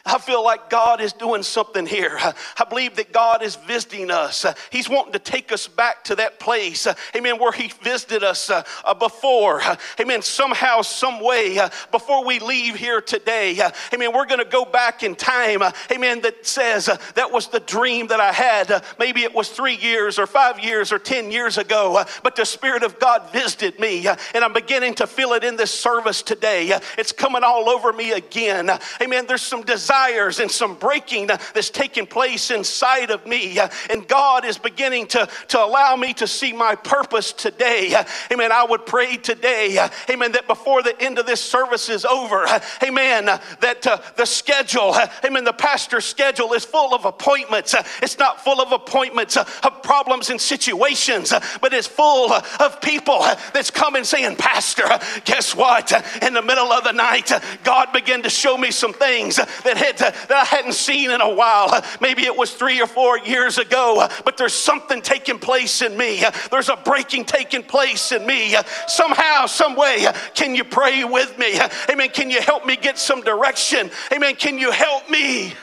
I 0.04 0.18
feel 0.18 0.42
like 0.42 0.70
God 0.70 1.00
is 1.00 1.12
doing 1.12 1.42
something 1.42 1.86
here. 1.86 2.16
I 2.18 2.64
believe 2.68 2.96
that 2.96 3.12
God 3.12 3.42
is 3.42 3.56
visiting 3.56 4.10
us. 4.10 4.46
He's 4.70 4.88
wanting 4.88 5.12
to 5.12 5.18
take 5.18 5.52
us 5.52 5.66
back 5.68 6.04
to 6.04 6.16
that 6.16 6.40
place, 6.40 6.86
amen, 7.14 7.38
where 7.38 7.52
He 7.52 7.68
visited 7.82 8.22
us 8.22 8.50
uh, 8.50 8.62
before. 8.98 9.60
Amen. 10.00 10.22
Somehow, 10.22 10.82
some 10.82 11.22
way, 11.22 11.58
uh, 11.58 11.68
before 11.90 12.24
we 12.24 12.38
leave 12.38 12.76
here 12.76 13.00
today, 13.00 13.58
amen, 13.92 14.12
we're 14.14 14.26
going 14.26 14.38
to 14.42 14.50
go 14.50 14.64
back 14.64 15.02
in 15.02 15.14
time, 15.14 15.62
amen, 15.90 16.20
that 16.22 16.46
says 16.46 16.88
uh, 16.88 16.96
that 17.14 17.30
was 17.30 17.48
the 17.48 17.60
dream 17.60 18.06
that 18.08 18.20
I 18.20 18.32
had. 18.32 18.84
Maybe 18.98 19.22
it 19.22 19.34
was 19.34 19.48
three 19.50 19.76
years 19.76 20.18
or 20.18 20.26
five 20.26 20.60
years 20.60 20.92
or 20.92 20.98
10 20.98 21.30
years 21.30 21.58
ago, 21.58 22.04
but 22.22 22.36
the 22.36 22.46
Spirit 22.46 22.82
of 22.82 22.98
God 22.98 23.30
visited 23.32 23.78
me, 23.78 24.06
and 24.06 24.44
I'm 24.44 24.52
beginning 24.52 24.94
to 24.96 25.06
feel 25.06 25.32
it 25.32 25.44
in 25.44 25.56
this 25.56 25.70
service 25.70 26.22
today. 26.22 26.78
It's 26.96 27.12
coming 27.12 27.42
all 27.44 27.68
over 27.68 27.92
me 27.92 28.12
again. 28.12 28.70
Amen. 29.02 29.26
There's 29.26 29.42
some 29.42 29.62
desire 29.62 29.87
desires 29.88 30.38
and 30.38 30.50
some 30.50 30.74
breaking 30.74 31.28
that's 31.28 31.70
taking 31.70 32.06
place 32.06 32.50
inside 32.50 33.10
of 33.10 33.26
me. 33.26 33.58
Uh, 33.58 33.68
and 33.88 34.06
God 34.06 34.44
is 34.44 34.58
beginning 34.58 35.06
to, 35.08 35.26
to 35.48 35.64
allow 35.64 35.96
me 35.96 36.12
to 36.14 36.26
see 36.26 36.52
my 36.52 36.74
purpose 36.74 37.32
today. 37.32 37.94
Uh, 37.94 38.04
amen. 38.30 38.52
I 38.52 38.64
would 38.64 38.84
pray 38.84 39.16
today, 39.16 39.78
uh, 39.78 39.88
amen, 40.10 40.32
that 40.32 40.46
before 40.46 40.82
the 40.82 41.00
end 41.00 41.18
of 41.18 41.24
this 41.24 41.40
service 41.40 41.88
is 41.88 42.04
over, 42.04 42.44
amen, 42.82 43.26
that 43.60 43.86
uh, 43.86 43.98
the 44.16 44.26
schedule, 44.26 44.94
amen, 45.24 45.44
the 45.44 45.54
pastor's 45.54 46.04
schedule 46.04 46.52
is 46.52 46.66
full 46.66 46.94
of 46.94 47.06
appointments. 47.06 47.74
It's 48.02 48.18
not 48.18 48.44
full 48.44 48.60
of 48.60 48.72
appointments 48.72 49.38
of 49.38 49.82
problems 49.82 50.28
and 50.28 50.38
situations, 50.38 51.32
but 51.62 51.72
it's 51.72 51.86
full 51.86 52.32
of 52.32 52.80
people 52.82 53.20
that's 53.54 53.70
coming 53.70 54.04
saying, 54.04 54.36
Pastor, 54.36 54.84
guess 55.24 55.56
what? 55.56 55.92
In 56.22 56.34
the 56.34 56.42
middle 56.42 56.72
of 56.72 56.84
the 56.84 56.92
night, 56.92 57.32
God 57.64 57.92
began 57.92 58.22
to 58.24 58.30
show 58.30 58.58
me 58.58 58.70
some 58.70 58.92
things 58.92 59.36
that 59.36 59.77
that 59.78 60.30
I 60.30 60.44
hadn't 60.44 60.74
seen 60.74 61.10
in 61.10 61.20
a 61.20 61.34
while. 61.34 61.82
Maybe 62.00 62.24
it 62.24 62.36
was 62.36 62.52
three 62.52 62.80
or 62.80 62.86
four 62.86 63.18
years 63.18 63.58
ago, 63.58 64.08
but 64.24 64.36
there's 64.36 64.54
something 64.54 65.00
taking 65.00 65.38
place 65.38 65.82
in 65.82 65.96
me. 65.96 66.22
There's 66.50 66.68
a 66.68 66.76
breaking 66.76 67.24
taking 67.24 67.62
place 67.62 68.12
in 68.12 68.26
me. 68.26 68.54
Somehow, 68.86 69.46
some 69.46 69.76
way, 69.76 70.06
can 70.34 70.54
you 70.54 70.64
pray 70.64 71.04
with 71.04 71.38
me? 71.38 71.58
Amen. 71.90 72.10
Can 72.10 72.30
you 72.30 72.40
help 72.40 72.66
me 72.66 72.76
get 72.76 72.98
some 72.98 73.22
direction? 73.22 73.90
Amen. 74.12 74.34
Can 74.36 74.58
you 74.58 74.70
help 74.70 75.08
me 75.08 75.54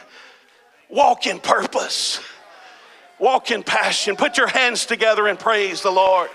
walk 0.90 1.28
in 1.28 1.40
purpose? 1.40 2.20
Walk 3.20 3.52
in 3.52 3.64
passion. 3.64 4.16
Put 4.16 4.38
your 4.38 4.48
hands 4.48 4.86
together 4.86 5.28
and 5.28 5.40
praise 5.40 5.82
the 5.82 5.92
Lord. 5.92 6.30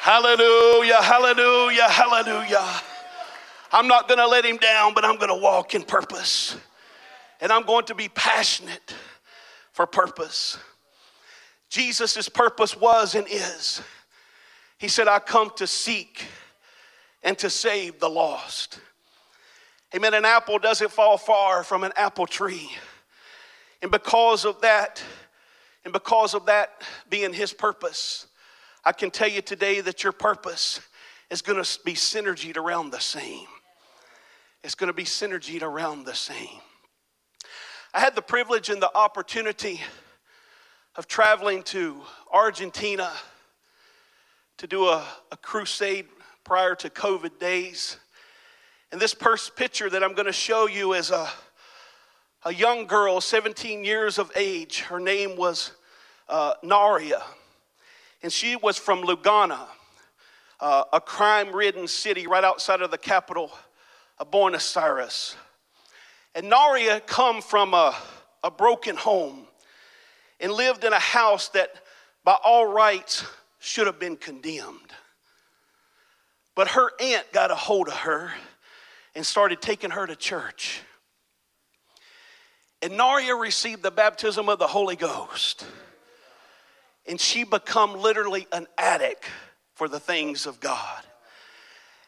Hallelujah, 0.00 1.02
hallelujah, 1.02 1.88
hallelujah. 1.88 2.64
I'm 3.72 3.86
not 3.86 4.08
going 4.08 4.18
to 4.18 4.26
let 4.26 4.44
him 4.44 4.56
down, 4.56 4.94
but 4.94 5.04
I'm 5.04 5.16
going 5.16 5.28
to 5.28 5.40
walk 5.40 5.74
in 5.74 5.82
purpose. 5.82 6.56
And 7.40 7.52
I'm 7.52 7.64
going 7.64 7.84
to 7.86 7.94
be 7.94 8.08
passionate 8.08 8.94
for 9.72 9.86
purpose. 9.86 10.58
Jesus' 11.68 12.28
purpose 12.28 12.76
was 12.76 13.14
and 13.14 13.26
is. 13.28 13.80
He 14.78 14.88
said, 14.88 15.08
I 15.08 15.20
come 15.20 15.50
to 15.56 15.66
seek 15.66 16.26
and 17.22 17.38
to 17.38 17.48
save 17.48 18.00
the 18.00 18.10
lost. 18.10 18.80
Amen. 19.94 20.14
An 20.14 20.24
apple 20.24 20.58
doesn't 20.58 20.90
fall 20.90 21.16
far 21.16 21.62
from 21.62 21.84
an 21.84 21.92
apple 21.96 22.26
tree. 22.26 22.70
And 23.82 23.90
because 23.90 24.44
of 24.44 24.60
that, 24.62 25.02
and 25.84 25.92
because 25.92 26.34
of 26.34 26.46
that 26.46 26.82
being 27.08 27.32
his 27.32 27.52
purpose, 27.52 28.26
I 28.84 28.92
can 28.92 29.10
tell 29.10 29.28
you 29.28 29.42
today 29.42 29.80
that 29.80 30.02
your 30.02 30.12
purpose 30.12 30.80
is 31.30 31.40
going 31.40 31.62
to 31.62 31.78
be 31.84 31.94
synergied 31.94 32.56
around 32.56 32.90
the 32.90 33.00
same 33.00 33.46
it's 34.62 34.74
going 34.74 34.88
to 34.88 34.94
be 34.94 35.04
synergied 35.04 35.62
around 35.62 36.04
the 36.04 36.14
same. 36.14 36.60
I 37.94 38.00
had 38.00 38.14
the 38.14 38.22
privilege 38.22 38.68
and 38.68 38.80
the 38.80 38.94
opportunity 38.94 39.80
of 40.96 41.08
traveling 41.08 41.62
to 41.64 42.00
Argentina 42.32 43.10
to 44.58 44.66
do 44.66 44.86
a, 44.86 45.04
a 45.32 45.36
crusade 45.38 46.06
prior 46.44 46.74
to 46.74 46.90
COVID 46.90 47.38
days. 47.38 47.96
And 48.92 49.00
this 49.00 49.14
first 49.14 49.56
picture 49.56 49.88
that 49.88 50.04
I'm 50.04 50.14
going 50.14 50.26
to 50.26 50.32
show 50.32 50.66
you 50.66 50.92
is 50.92 51.10
a, 51.10 51.28
a 52.44 52.52
young 52.52 52.86
girl, 52.86 53.20
17 53.20 53.84
years 53.84 54.18
of 54.18 54.30
age. 54.36 54.80
Her 54.80 55.00
name 55.00 55.36
was 55.36 55.72
uh, 56.28 56.54
Naria, 56.62 57.22
and 58.22 58.32
she 58.32 58.56
was 58.56 58.76
from 58.76 59.02
Lugana, 59.02 59.66
uh, 60.60 60.84
a 60.92 61.00
crime 61.00 61.54
ridden 61.54 61.88
city 61.88 62.26
right 62.26 62.44
outside 62.44 62.82
of 62.82 62.90
the 62.90 62.98
capital 62.98 63.50
Buenos 64.24 64.76
Aires. 64.76 65.36
And 66.34 66.50
Naria 66.50 67.04
come 67.06 67.42
from 67.42 67.74
a, 67.74 67.94
a 68.42 68.50
broken 68.50 68.96
home 68.96 69.46
and 70.38 70.52
lived 70.52 70.84
in 70.84 70.92
a 70.92 70.98
house 70.98 71.48
that 71.48 71.70
by 72.24 72.36
all 72.44 72.66
rights 72.66 73.24
should 73.58 73.86
have 73.86 73.98
been 73.98 74.16
condemned. 74.16 74.92
But 76.54 76.68
her 76.68 76.90
aunt 77.00 77.32
got 77.32 77.50
a 77.50 77.54
hold 77.54 77.88
of 77.88 77.94
her 77.94 78.32
and 79.14 79.24
started 79.24 79.60
taking 79.60 79.90
her 79.90 80.06
to 80.06 80.16
church. 80.16 80.80
And 82.82 82.92
Naria 82.94 83.38
received 83.38 83.82
the 83.82 83.90
baptism 83.90 84.48
of 84.48 84.58
the 84.58 84.66
Holy 84.66 84.96
Ghost. 84.96 85.66
And 87.06 87.20
she 87.20 87.44
become 87.44 87.98
literally 87.98 88.46
an 88.52 88.66
addict 88.78 89.24
for 89.74 89.88
the 89.88 90.00
things 90.00 90.46
of 90.46 90.60
God. 90.60 91.02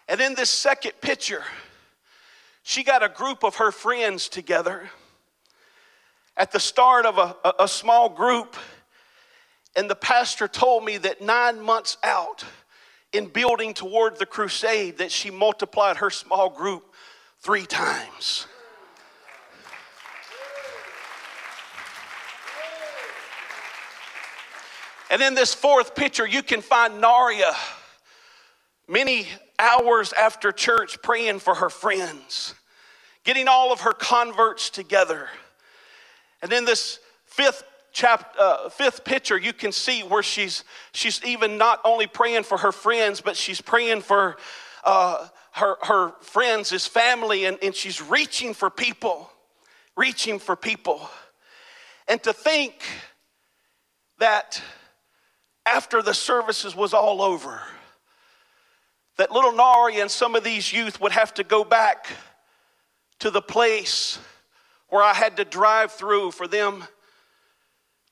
And 0.08 0.20
in 0.20 0.34
this 0.34 0.50
second 0.50 0.92
picture, 1.00 1.42
she 2.62 2.84
got 2.84 3.02
a 3.02 3.08
group 3.08 3.44
of 3.44 3.56
her 3.56 3.72
friends 3.72 4.28
together 4.28 4.90
at 6.36 6.52
the 6.52 6.60
start 6.60 7.06
of 7.06 7.18
a, 7.18 7.36
a, 7.44 7.64
a 7.64 7.68
small 7.68 8.08
group, 8.08 8.56
and 9.76 9.88
the 9.88 9.94
pastor 9.94 10.48
told 10.48 10.84
me 10.84 10.98
that 10.98 11.20
nine 11.20 11.60
months 11.60 11.96
out 12.02 12.44
in 13.12 13.26
building 13.26 13.74
toward 13.74 14.18
the 14.18 14.26
crusade 14.26 14.98
that 14.98 15.12
she 15.12 15.30
multiplied 15.30 15.98
her 15.98 16.10
small 16.10 16.48
group 16.48 16.94
three 17.40 17.66
times. 17.66 18.46
And 25.10 25.20
in 25.20 25.34
this 25.34 25.52
fourth 25.52 25.94
picture, 25.94 26.26
you 26.26 26.42
can 26.42 26.62
find 26.62 27.02
Naria 27.02 27.52
many 28.88 29.26
hours 29.62 30.12
after 30.12 30.50
church 30.50 31.00
praying 31.02 31.38
for 31.38 31.54
her 31.54 31.70
friends, 31.70 32.54
getting 33.24 33.46
all 33.46 33.72
of 33.72 33.82
her 33.82 33.92
converts 33.92 34.68
together. 34.68 35.28
And 36.42 36.52
in 36.52 36.64
this 36.64 36.98
fifth 37.24 37.62
chapter, 37.92 38.38
uh, 38.40 38.68
fifth 38.68 39.04
picture, 39.04 39.38
you 39.38 39.52
can 39.52 39.70
see 39.70 40.02
where 40.02 40.22
she's 40.22 40.64
she's 40.92 41.24
even 41.24 41.56
not 41.56 41.80
only 41.84 42.06
praying 42.06 42.42
for 42.42 42.58
her 42.58 42.72
friends, 42.72 43.20
but 43.20 43.36
she's 43.36 43.60
praying 43.60 44.02
for 44.02 44.36
uh, 44.84 45.28
her 45.52 45.76
her 45.82 46.12
friends, 46.20 46.70
his 46.70 46.86
family, 46.86 47.44
and, 47.44 47.58
and 47.62 47.74
she's 47.74 48.02
reaching 48.02 48.54
for 48.54 48.70
people, 48.70 49.30
reaching 49.96 50.40
for 50.40 50.56
people. 50.56 51.08
And 52.08 52.20
to 52.24 52.32
think 52.32 52.74
that 54.18 54.60
after 55.64 56.02
the 56.02 56.14
services 56.14 56.74
was 56.74 56.92
all 56.92 57.22
over, 57.22 57.62
that 59.22 59.30
little 59.30 59.52
Nari 59.52 60.00
and 60.00 60.10
some 60.10 60.34
of 60.34 60.42
these 60.42 60.72
youth 60.72 61.00
would 61.00 61.12
have 61.12 61.32
to 61.32 61.44
go 61.44 61.62
back 61.62 62.08
to 63.20 63.30
the 63.30 63.40
place 63.40 64.18
where 64.88 65.00
I 65.00 65.14
had 65.14 65.36
to 65.36 65.44
drive 65.44 65.92
through 65.92 66.32
for 66.32 66.48
them 66.48 66.82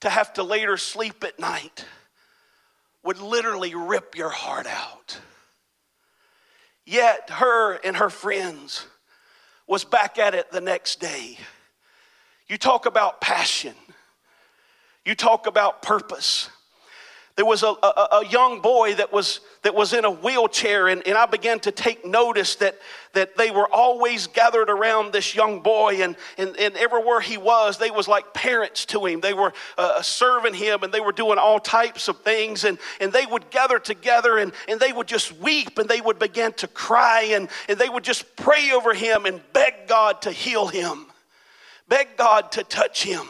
to 0.03 0.09
have 0.09 0.33
to 0.35 0.45
later 0.45 0.77
sleep 0.77 1.25
at 1.25 1.41
night 1.41 1.85
would 3.03 3.19
literally 3.19 3.75
rip 3.75 4.15
your 4.17 4.29
heart 4.29 4.69
out. 4.69 5.19
Yet 6.87 7.29
her 7.31 7.75
and 7.75 7.97
her 7.97 8.09
friends 8.09 8.87
was 9.67 9.83
back 9.85 10.17
at 10.17 10.37
it 10.37 10.53
the 10.53 10.61
next 10.61 11.01
day. 11.01 11.39
You 12.47 12.57
talk 12.57 12.87
about 12.87 13.21
passion. 13.21 13.75
You 15.05 15.17
talk 15.17 15.49
about 15.49 15.83
purpose. 15.83 16.51
There 17.41 17.47
was 17.47 17.63
a, 17.63 17.69
a, 17.83 18.09
a, 18.21 18.27
young 18.27 18.61
boy 18.61 18.97
that 18.97 19.15
was, 19.15 19.41
that 19.63 19.75
was 19.75 19.95
in 19.95 20.05
a 20.05 20.11
wheelchair, 20.11 20.89
and, 20.89 21.03
and 21.07 21.17
I 21.17 21.25
began 21.25 21.59
to 21.61 21.73
take 21.73 22.05
notice 22.05 22.57
that, 22.57 22.77
that 23.15 23.35
they 23.39 23.51
were 23.51 23.67
always 23.73 24.27
gathered 24.27 24.69
around 24.69 25.15
this 25.15 25.35
young 25.35 25.61
boy, 25.61 26.03
and, 26.03 26.17
and, 26.37 26.55
and 26.59 26.77
everywhere 26.77 27.19
he 27.19 27.39
was, 27.39 27.79
they 27.79 27.91
was 27.91 28.07
like 28.07 28.35
parents 28.35 28.85
to 28.85 29.07
him. 29.07 29.23
They 29.23 29.33
were 29.33 29.55
uh, 29.79 30.03
serving 30.03 30.53
him, 30.53 30.83
and 30.83 30.93
they 30.93 31.01
were 31.01 31.13
doing 31.13 31.39
all 31.39 31.59
types 31.59 32.09
of 32.09 32.21
things, 32.21 32.65
and, 32.65 32.77
and 33.01 33.11
they 33.11 33.25
would 33.25 33.49
gather 33.49 33.79
together, 33.79 34.37
and, 34.37 34.53
and 34.69 34.79
they 34.79 34.93
would 34.93 35.07
just 35.07 35.33
weep, 35.39 35.79
and 35.79 35.89
they 35.89 36.03
would 36.03 36.19
begin 36.19 36.53
to 36.59 36.69
cry, 36.69 37.31
and, 37.33 37.49
and 37.71 37.79
they 37.79 37.89
would 37.89 38.05
just 38.05 38.37
pray 38.37 38.71
over 38.73 38.93
him 38.93 39.25
and 39.25 39.41
beg 39.55 39.89
God 39.89 40.21
to 40.21 40.31
heal 40.31 40.67
him, 40.67 41.07
beg 41.89 42.19
God 42.19 42.53
to 42.53 42.65
touch 42.65 43.03
him. 43.03 43.27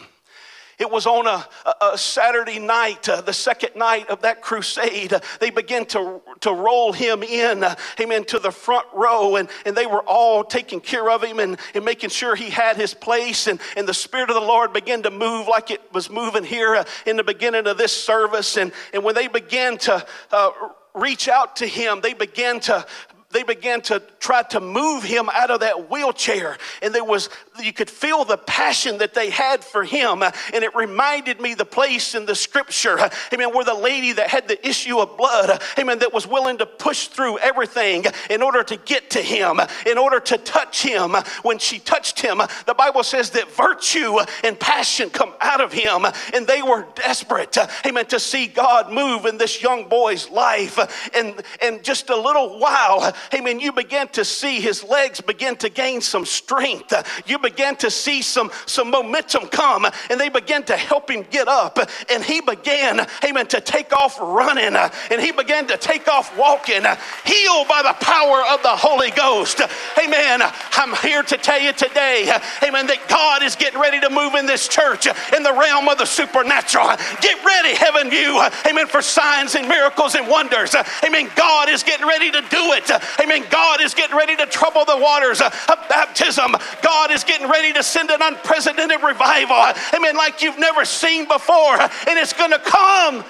It 0.81 0.91
was 0.91 1.07
on 1.07 1.27
a, 1.27 1.47
a 1.83 1.99
Saturday 1.99 2.59
night, 2.59 3.07
uh, 3.07 3.21
the 3.21 3.35
second 3.35 3.77
night 3.77 4.09
of 4.09 4.23
that 4.23 4.41
crusade. 4.41 5.13
Uh, 5.13 5.21
they 5.39 5.51
began 5.51 5.85
to, 5.87 6.23
to 6.41 6.53
roll 6.55 6.95
him 6.95 7.23
in, 7.23 7.63
uh, 7.63 7.75
amen, 8.01 8.25
to 8.25 8.39
the 8.39 8.51
front 8.51 8.87
row, 8.95 9.37
and, 9.37 9.51
and 9.67 9.77
they 9.77 9.85
were 9.85 10.03
all 10.05 10.43
taking 10.43 10.81
care 10.81 11.11
of 11.11 11.23
him 11.23 11.39
and, 11.39 11.59
and 11.75 11.85
making 11.85 12.09
sure 12.09 12.35
he 12.35 12.49
had 12.49 12.79
his 12.79 12.95
place. 12.95 13.47
And, 13.47 13.61
and 13.77 13.87
the 13.87 13.93
Spirit 13.93 14.31
of 14.31 14.37
the 14.37 14.41
Lord 14.41 14.73
began 14.73 15.03
to 15.03 15.11
move 15.11 15.49
like 15.49 15.71
it 15.71 15.83
was 15.93 16.09
moving 16.09 16.45
here 16.45 16.75
uh, 16.75 16.85
in 17.05 17.19
the 17.19 17.25
beginning 17.25 17.67
of 17.67 17.77
this 17.77 17.93
service. 17.93 18.57
And, 18.57 18.73
and 18.95 19.05
when 19.05 19.15
they 19.15 19.29
began 19.29 19.77
to 19.79 20.07
uh, 20.33 20.51
reach 20.95 21.29
out 21.29 21.57
to 21.57 21.67
him, 21.67 22.01
they 22.01 22.15
began 22.15 22.59
to 22.61 22.87
they 23.33 23.45
began 23.45 23.81
to 23.83 24.03
try 24.19 24.43
to 24.43 24.59
move 24.59 25.05
him 25.05 25.29
out 25.33 25.53
of 25.53 25.61
that 25.61 25.89
wheelchair. 25.89 26.59
And 26.83 26.93
there 26.93 27.05
was 27.05 27.29
you 27.63 27.73
could 27.73 27.89
feel 27.89 28.25
the 28.25 28.37
passion 28.37 28.99
that 28.99 29.15
they 29.15 29.31
had 29.31 29.63
for 29.63 29.85
him. 29.85 30.23
And 30.23 30.65
it 30.65 30.75
reminded 30.75 31.41
me 31.41 31.55
the 31.55 31.65
place 31.65 32.15
in 32.17 32.27
the 32.27 32.35
scripture 32.35 32.99
amen 33.33 33.55
where 33.55 33.65
the 33.65 33.75
lady 33.75 34.13
that 34.15 34.29
had 34.29 34.49
the 34.49 34.67
issue 34.67 34.99
of 34.99 35.17
blood 35.17 35.63
amen 35.79 36.01
that 36.01 36.13
was 36.13 36.27
willing 36.27 36.59
to 36.59 36.67
push 36.67 37.07
through 37.07 37.39
everything 37.39 38.05
in 38.31 38.43
order 38.43 38.65
to 38.65 38.77
get 38.77 39.11
to 39.11 39.23
him 39.23 39.61
in 39.87 39.97
order 39.97 40.19
to 40.19 40.37
touch 40.39 40.83
him. 40.83 41.15
When 41.43 41.59
she 41.59 41.79
touched 41.79 42.21
him 42.21 42.39
the 42.67 42.75
bible 42.75 43.05
says 43.05 43.31
that 43.31 43.51
virtue 43.53 44.19
and 44.43 44.59
passion 44.59 45.09
come 45.09 45.35
out 45.41 45.61
of 45.61 45.73
him. 45.73 46.05
And 46.35 46.47
they 46.49 46.63
were 46.63 46.87
desperate 46.97 47.57
amen 47.87 48.07
to 48.07 48.19
see 48.19 48.49
god 48.49 48.93
move 48.93 49.25
in 49.27 49.39
this 49.39 49.63
young 49.63 49.89
boy's 49.89 50.29
life. 50.31 50.79
And 51.15 51.41
and 51.63 51.85
just 51.85 52.11
a 52.11 52.17
little 52.17 52.59
while 52.59 53.15
amen, 53.35 53.61
you 53.61 53.73
began 53.73 54.09
to 54.09 54.25
see 54.25 54.61
his 54.61 54.85
legs 54.85 55.21
begin 55.21 55.57
to 55.57 55.69
gain 55.69 56.01
some 56.01 56.25
strength. 56.25 56.93
You 57.27 57.39
began 57.39 57.77
to 57.77 57.91
see 57.91 58.23
some, 58.23 58.51
some 58.67 58.91
momentum 58.91 59.49
come, 59.49 59.87
and 60.11 60.21
they 60.21 60.29
began 60.29 60.65
to 60.65 60.77
help 60.77 61.11
him 61.11 61.25
get 61.31 61.49
up. 61.49 61.79
And 62.11 62.25
he 62.25 62.41
began, 62.41 63.07
amen, 63.25 63.47
to 63.49 63.61
take 63.61 63.93
off 63.93 64.19
running, 64.21 64.75
and 64.75 65.21
he 65.21 65.33
began 65.33 65.67
to 65.69 65.77
take 65.77 66.09
off 66.09 66.37
walking, 66.37 66.83
healed 67.25 67.69
by 67.69 67.83
the 67.83 67.97
power 68.01 68.43
of 68.51 68.63
the 68.63 68.77
Holy 68.77 69.11
Ghost. 69.11 69.61
Amen. 70.03 70.43
I'm 70.73 70.95
here 70.97 71.23
to 71.23 71.37
tell 71.37 71.61
you 71.61 71.73
today, 71.73 72.33
amen, 72.63 72.87
that 72.87 73.07
God 73.09 73.43
is 73.43 73.57
getting 73.57 73.81
ready 73.81 74.01
to 74.01 74.11
move 74.11 74.35
in 74.35 74.47
this 74.47 74.69
church 74.69 75.07
in 75.07 75.43
the 75.43 75.53
realm 75.53 75.89
of 75.89 75.99
the 75.99 76.07
supernatural. 76.07 76.89
Get 77.21 77.45
ready, 77.45 77.75
heaven 77.75 78.11
view, 78.11 78.43
amen, 78.69 78.87
for 78.87 79.03
signs 79.03 79.55
and 79.55 79.69
miracles 79.69 80.15
and 80.15 80.27
wonders. 80.29 80.75
Amen. 81.05 81.29
God 81.37 81.69
is 81.69 81.83
getting 81.83 82.07
ready 82.07 82.31
to 82.31 82.41
do 82.41 82.73
it. 82.73 82.91
Amen. 83.21 83.45
God 83.51 83.81
is 83.81 83.95
getting 83.95 84.17
ready 84.17 84.37
to 84.37 84.47
trouble 84.47 84.85
the 84.85 84.97
waters 84.97 85.41
of 85.41 85.53
baptism. 85.89 86.55
God 86.83 87.11
is 87.11 87.25
getting 87.25 87.49
ready 87.49 87.73
to 87.73 87.83
send 87.83 88.11
an 88.11 88.21
unprecedented 88.23 89.03
revival. 89.03 89.57
Amen. 89.95 90.17
Like 90.17 90.43
you've 90.43 90.59
never 90.59 90.85
seen 90.85 91.27
before. 91.27 91.81
And 91.81 92.19
it's 92.19 92.33
going 92.33 92.51
to 92.51 92.59
come 92.59 93.25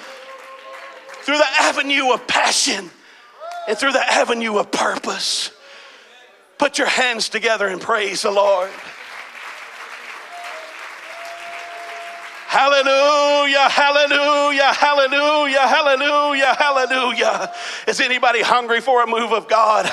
through 1.23 1.37
the 1.37 1.51
avenue 1.61 2.11
of 2.11 2.27
passion 2.27 2.89
and 3.67 3.77
through 3.77 3.93
the 3.93 4.13
avenue 4.13 4.57
of 4.57 4.71
purpose. 4.71 5.51
Put 6.57 6.77
your 6.77 6.87
hands 6.87 7.29
together 7.29 7.67
and 7.67 7.81
praise 7.81 8.21
the 8.21 8.31
Lord. 8.31 8.69
Hallelujah, 12.51 13.69
hallelujah, 13.69 14.73
hallelujah, 14.73 15.67
hallelujah, 15.67 16.53
hallelujah. 16.55 17.53
Is 17.87 18.01
anybody 18.01 18.41
hungry 18.41 18.81
for 18.81 19.01
a 19.01 19.07
move 19.07 19.31
of 19.31 19.47
God? 19.47 19.89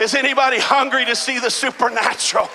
Is 0.00 0.14
anybody 0.14 0.58
hungry 0.58 1.04
to 1.04 1.14
see 1.14 1.38
the 1.38 1.50
supernatural? 1.50 2.48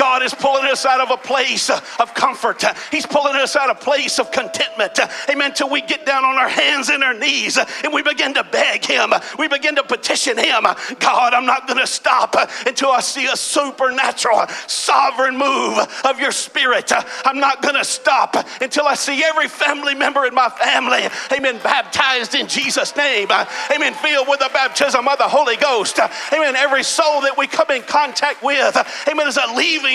God 0.00 0.22
is 0.22 0.32
pulling 0.32 0.64
us 0.64 0.86
out 0.86 1.02
of 1.02 1.10
a 1.10 1.18
place 1.18 1.68
of 1.68 2.14
comfort. 2.14 2.64
He's 2.90 3.04
pulling 3.04 3.36
us 3.36 3.54
out 3.54 3.68
of 3.68 3.76
a 3.76 3.80
place 3.80 4.18
of 4.18 4.32
contentment. 4.32 4.98
Amen. 5.28 5.52
Till 5.52 5.68
we 5.68 5.82
get 5.82 6.06
down 6.06 6.24
on 6.24 6.38
our 6.38 6.48
hands 6.48 6.88
and 6.88 7.04
our 7.04 7.12
knees 7.12 7.58
and 7.84 7.92
we 7.92 8.02
begin 8.02 8.32
to 8.32 8.42
beg 8.44 8.82
Him. 8.82 9.12
We 9.38 9.46
begin 9.46 9.76
to 9.76 9.82
petition 9.82 10.38
Him. 10.38 10.62
God, 11.00 11.34
I'm 11.34 11.44
not 11.44 11.66
going 11.66 11.78
to 11.80 11.86
stop 11.86 12.34
until 12.66 12.90
I 12.90 13.00
see 13.00 13.26
a 13.26 13.36
supernatural, 13.36 14.46
sovereign 14.66 15.36
move 15.36 15.78
of 16.06 16.18
your 16.18 16.32
Spirit. 16.32 16.90
I'm 17.26 17.38
not 17.38 17.60
going 17.60 17.74
to 17.74 17.84
stop 17.84 18.36
until 18.62 18.86
I 18.86 18.94
see 18.94 19.22
every 19.22 19.48
family 19.48 19.94
member 19.94 20.24
in 20.24 20.34
my 20.34 20.48
family, 20.48 21.08
amen, 21.30 21.60
baptized 21.62 22.34
in 22.34 22.48
Jesus' 22.48 22.96
name. 22.96 23.28
Amen. 23.74 23.92
Filled 23.92 24.28
with 24.28 24.40
the 24.40 24.50
baptism 24.54 25.06
of 25.06 25.18
the 25.18 25.28
Holy 25.28 25.56
Ghost. 25.56 25.98
Amen. 26.32 26.56
Every 26.56 26.84
soul 26.84 27.20
that 27.20 27.36
we 27.36 27.46
come 27.46 27.70
in 27.70 27.82
contact 27.82 28.42
with, 28.42 28.78
amen, 29.06 29.28
is 29.28 29.36
a 29.36 29.52
leaving 29.54 29.89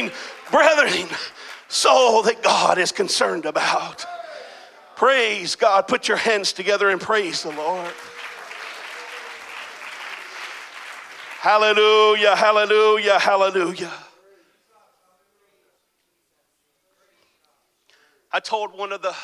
brethren, 0.51 1.07
soul 1.67 2.23
that 2.23 2.41
God 2.43 2.77
is 2.77 2.91
concerned 2.91 3.45
about. 3.45 4.05
Praise 4.95 5.55
God. 5.55 5.87
Put 5.87 6.07
your 6.07 6.17
hands 6.17 6.53
together 6.53 6.89
and 6.89 7.01
praise 7.01 7.43
the 7.43 7.51
Lord. 7.51 7.93
Hallelujah, 11.39 12.35
hallelujah, 12.35 13.19
hallelujah. 13.19 13.91
I 18.31 18.39
told 18.39 18.77
one 18.77 18.91
of 18.91 19.01
the 19.01 19.15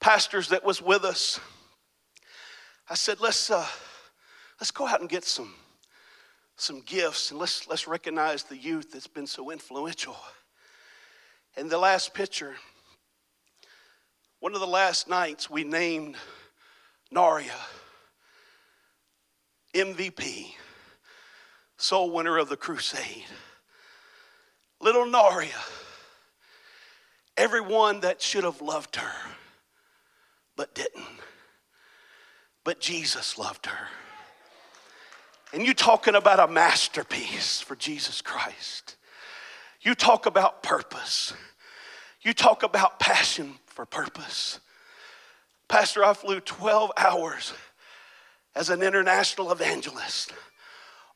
pastors 0.00 0.48
that 0.48 0.64
was 0.64 0.82
with 0.82 1.04
us, 1.04 1.40
I 2.90 2.94
said, 2.94 3.20
let's, 3.20 3.50
uh, 3.50 3.66
let's 4.60 4.70
go 4.70 4.86
out 4.86 5.00
and 5.00 5.08
get 5.08 5.24
some 5.24 5.54
some 6.56 6.80
gifts 6.80 7.30
and 7.30 7.40
let's, 7.40 7.66
let's 7.68 7.88
recognize 7.88 8.44
the 8.44 8.56
youth 8.56 8.92
that's 8.92 9.06
been 9.06 9.26
so 9.26 9.50
influential. 9.50 10.16
And 11.56 11.70
the 11.70 11.78
last 11.78 12.14
picture, 12.14 12.54
one 14.40 14.54
of 14.54 14.60
the 14.60 14.66
last 14.66 15.08
nights 15.08 15.48
we 15.48 15.64
named 15.64 16.16
Naria 17.12 17.50
MVP, 19.74 20.52
soul 21.76 22.10
winner 22.10 22.38
of 22.38 22.48
the 22.48 22.56
crusade. 22.56 23.24
Little 24.80 25.04
Naria, 25.04 25.50
everyone 27.36 28.00
that 28.00 28.22
should 28.22 28.44
have 28.44 28.60
loved 28.60 28.96
her 28.96 29.12
but 30.56 30.74
didn't. 30.74 31.04
But 32.64 32.80
Jesus 32.80 33.38
loved 33.38 33.66
her. 33.66 33.88
And 35.54 35.64
you 35.64 35.72
talking 35.72 36.16
about 36.16 36.40
a 36.40 36.52
masterpiece 36.52 37.60
for 37.60 37.76
Jesus 37.76 38.20
Christ. 38.20 38.96
You 39.82 39.94
talk 39.94 40.26
about 40.26 40.64
purpose. 40.64 41.32
You 42.22 42.32
talk 42.32 42.64
about 42.64 42.98
passion 42.98 43.54
for 43.66 43.86
purpose. 43.86 44.58
Pastor, 45.68 46.04
I 46.04 46.12
flew 46.12 46.40
12 46.40 46.90
hours 46.96 47.52
as 48.56 48.68
an 48.68 48.82
international 48.82 49.52
evangelist, 49.52 50.32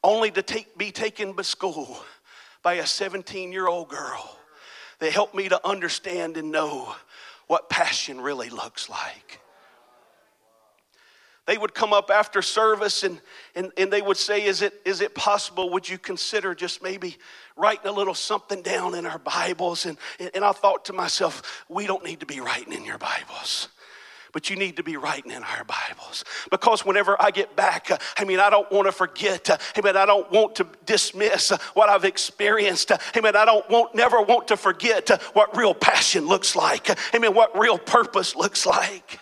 only 0.05 0.31
to 0.31 0.43
take, 0.43 0.79
be 0.79 0.93
taken 0.93 1.35
to 1.35 1.43
school 1.43 1.99
by 2.63 2.75
a 2.75 2.87
17 2.87 3.51
year 3.51 3.67
old 3.67 3.89
girl 3.89 4.39
that 5.01 5.11
helped 5.11 5.35
me 5.35 5.49
to 5.49 5.67
understand 5.67 6.37
and 6.37 6.53
know 6.53 6.95
what 7.49 7.69
passion 7.69 8.21
really 8.21 8.51
looks 8.51 8.89
like 8.89 9.41
they 11.49 11.57
would 11.57 11.73
come 11.73 11.95
up 11.95 12.11
after 12.11 12.43
service 12.43 13.05
and, 13.05 13.23
and, 13.55 13.73
and 13.79 13.91
they 13.91 14.03
would 14.03 14.19
say, 14.19 14.45
is 14.45 14.61
it, 14.61 14.83
is 14.85 15.01
it 15.01 15.15
possible? 15.15 15.71
Would 15.71 15.89
you 15.89 15.97
consider 15.97 16.55
just 16.55 16.83
maybe 16.83 17.17
writing 17.57 17.87
a 17.87 17.93
little 17.93 18.13
something 18.13 18.61
down 18.61 18.95
in 18.95 19.07
our 19.07 19.19
Bibles? 19.19 19.87
And, 19.87 19.97
and 20.35 20.45
I 20.45 20.53
thought 20.53 20.85
to 20.85 20.93
myself, 20.93 21.65
we 21.71 21.87
don't 21.87 22.05
need 22.05 22.21
to 22.21 22.27
be 22.27 22.39
writing 22.41 22.75
in 22.75 22.85
your 22.85 22.99
Bibles 22.99 23.69
but 24.31 24.51
you 24.51 24.57
need 24.57 24.77
to 24.77 24.83
be 24.83 24.99
writing 24.99 25.33
in 25.33 25.43
our 25.43 25.65
Bibles. 25.65 26.23
Because 26.51 26.85
whenever 26.85 27.17
I 27.21 27.31
get 27.31 27.57
back, 27.57 27.91
I 28.19 28.25
mean, 28.25 28.41
I 28.41 28.51
don't 28.51 28.71
want 28.71 28.85
to 28.87 28.93
forget. 28.93 29.49
Uh, 29.49 29.57
I 29.75 29.81
I 29.81 30.05
don't 30.07 30.31
want 30.31 30.55
to 30.57 30.67
dismiss 30.85 31.49
what 31.73 31.89
I've 31.89 32.05
experienced. 32.05 32.93
I 32.93 33.21
mean, 33.23 33.35
I 33.35 33.47
don't 33.47 33.69
want, 33.71 33.95
never 33.95 34.21
want 34.21 34.49
to 34.49 34.59
forget 34.59 35.09
what 35.33 35.57
real 35.57 35.73
passion 35.73 36.29
looks 36.29 36.55
like. 36.55 36.91
I 37.15 37.19
mean, 37.19 37.33
what 37.33 37.59
real 37.59 37.79
purpose 37.79 38.37
looks 38.37 38.67
like. 38.67 39.19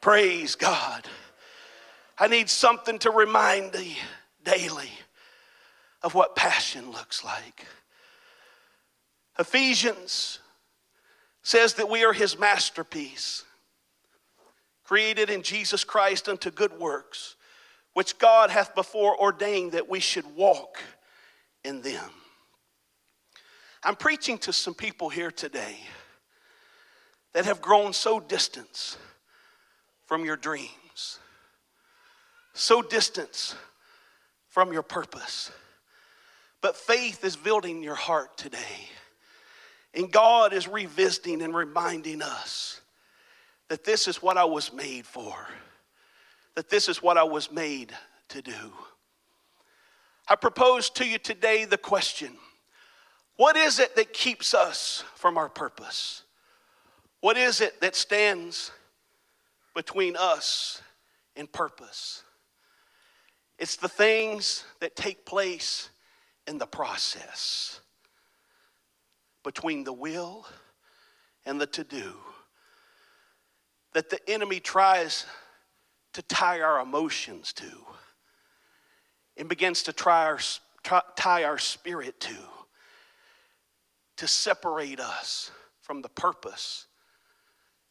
Praise 0.00 0.54
God. 0.54 1.06
I 2.18 2.28
need 2.28 2.48
something 2.48 2.98
to 3.00 3.10
remind 3.10 3.74
me 3.74 3.98
daily 4.44 4.90
of 6.02 6.14
what 6.14 6.36
passion 6.36 6.90
looks 6.90 7.24
like. 7.24 7.66
Ephesians 9.38 10.38
says 11.42 11.74
that 11.74 11.90
we 11.90 12.04
are 12.04 12.12
his 12.12 12.38
masterpiece. 12.38 13.44
created 14.84 15.30
in 15.30 15.42
Jesus 15.42 15.82
Christ 15.82 16.28
unto 16.28 16.50
good 16.50 16.78
works, 16.78 17.36
which 17.94 18.18
God 18.18 18.50
hath 18.50 18.74
before 18.74 19.18
ordained 19.18 19.72
that 19.72 19.88
we 19.88 19.98
should 19.98 20.36
walk 20.36 20.78
in 21.64 21.80
them. 21.80 22.10
I'm 23.82 23.96
preaching 23.96 24.38
to 24.38 24.52
some 24.52 24.74
people 24.74 25.08
here 25.08 25.30
today 25.30 25.78
that 27.32 27.46
have 27.46 27.60
grown 27.60 27.92
so 27.92 28.20
distant 28.20 28.98
from 30.06 30.24
your 30.24 30.36
dreams, 30.36 30.70
so 32.54 32.80
distant 32.80 33.56
from 34.48 34.72
your 34.72 34.82
purpose. 34.82 35.50
But 36.62 36.76
faith 36.76 37.24
is 37.24 37.36
building 37.36 37.82
your 37.82 37.94
heart 37.94 38.38
today. 38.38 38.88
And 39.92 40.10
God 40.10 40.52
is 40.52 40.66
revisiting 40.66 41.42
and 41.42 41.54
reminding 41.54 42.22
us 42.22 42.80
that 43.68 43.84
this 43.84 44.08
is 44.08 44.22
what 44.22 44.36
I 44.36 44.44
was 44.44 44.72
made 44.72 45.06
for, 45.06 45.34
that 46.54 46.70
this 46.70 46.88
is 46.88 47.02
what 47.02 47.18
I 47.18 47.24
was 47.24 47.52
made 47.52 47.92
to 48.28 48.42
do. 48.42 48.72
I 50.26 50.36
propose 50.36 50.90
to 50.90 51.06
you 51.06 51.18
today 51.18 51.64
the 51.64 51.76
question 51.76 52.32
what 53.36 53.56
is 53.56 53.78
it 53.80 53.96
that 53.96 54.12
keeps 54.12 54.54
us 54.54 55.04
from 55.16 55.36
our 55.36 55.48
purpose? 55.48 56.22
What 57.20 57.36
is 57.36 57.60
it 57.60 57.80
that 57.80 57.96
stands 57.96 58.70
between 59.74 60.16
us 60.16 60.82
and 61.36 61.50
purpose? 61.50 62.23
It's 63.64 63.76
the 63.76 63.88
things 63.88 64.62
that 64.80 64.94
take 64.94 65.24
place 65.24 65.88
in 66.46 66.58
the 66.58 66.66
process 66.66 67.80
between 69.42 69.84
the 69.84 69.92
will 69.94 70.44
and 71.46 71.58
the 71.58 71.66
to 71.68 71.82
do 71.82 72.12
that 73.94 74.10
the 74.10 74.20
enemy 74.28 74.60
tries 74.60 75.24
to 76.12 76.20
tie 76.20 76.60
our 76.60 76.78
emotions 76.78 77.54
to 77.54 77.70
and 79.38 79.48
begins 79.48 79.82
to 79.84 79.94
try 79.94 80.26
our, 80.26 80.40
try, 80.82 81.00
tie 81.16 81.44
our 81.44 81.56
spirit 81.56 82.20
to, 82.20 82.36
to 84.18 84.28
separate 84.28 85.00
us 85.00 85.50
from 85.80 86.02
the 86.02 86.10
purpose 86.10 86.86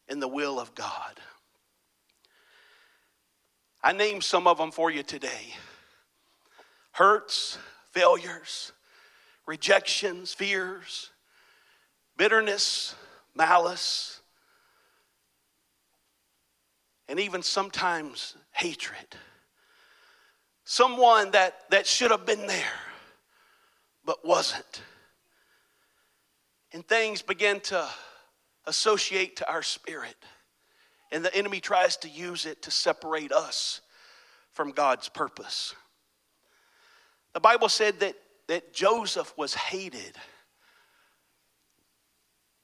and 0.06 0.22
the 0.22 0.28
will 0.28 0.60
of 0.60 0.72
God. 0.76 1.18
I 3.84 3.92
named 3.92 4.24
some 4.24 4.46
of 4.46 4.56
them 4.56 4.70
for 4.70 4.90
you 4.90 5.02
today 5.02 5.54
hurts, 6.92 7.58
failures, 7.90 8.72
rejections, 9.46 10.32
fears, 10.32 11.10
bitterness, 12.16 12.94
malice, 13.34 14.20
and 17.08 17.20
even 17.20 17.42
sometimes 17.42 18.36
hatred. 18.52 19.16
Someone 20.64 21.32
that, 21.32 21.68
that 21.70 21.86
should 21.86 22.10
have 22.10 22.24
been 22.24 22.46
there 22.46 22.80
but 24.06 24.24
wasn't. 24.24 24.82
And 26.72 26.86
things 26.86 27.20
begin 27.20 27.60
to 27.60 27.86
associate 28.66 29.36
to 29.36 29.50
our 29.50 29.62
spirit. 29.62 30.16
And 31.12 31.24
the 31.24 31.34
enemy 31.34 31.60
tries 31.60 31.96
to 31.98 32.08
use 32.08 32.46
it 32.46 32.62
to 32.62 32.70
separate 32.70 33.32
us 33.32 33.80
from 34.52 34.72
God's 34.72 35.08
purpose. 35.08 35.74
The 37.34 37.40
Bible 37.40 37.68
said 37.68 38.00
that, 38.00 38.14
that 38.48 38.72
Joseph 38.72 39.32
was 39.36 39.54
hated 39.54 40.16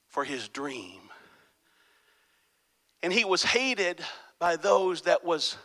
for 0.09 0.24
his 0.24 0.48
dream. 0.48 1.00
And 3.03 3.12
he 3.12 3.24
was 3.24 3.42
hated 3.42 4.00
by 4.38 4.57
those 4.57 5.03
that 5.03 5.24
was 5.24 5.57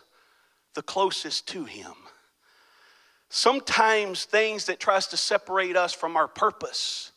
the 0.74 0.82
closest 0.82 1.48
to 1.50 1.66
him. 1.66 1.94
Sometimes 3.30 4.26
things 4.26 4.66
that 4.66 4.80
tries 4.80 5.08
to 5.08 5.18
separate 5.18 5.76
us 5.76 5.94
from 5.94 6.16
our 6.16 6.28
purpose 6.28 7.12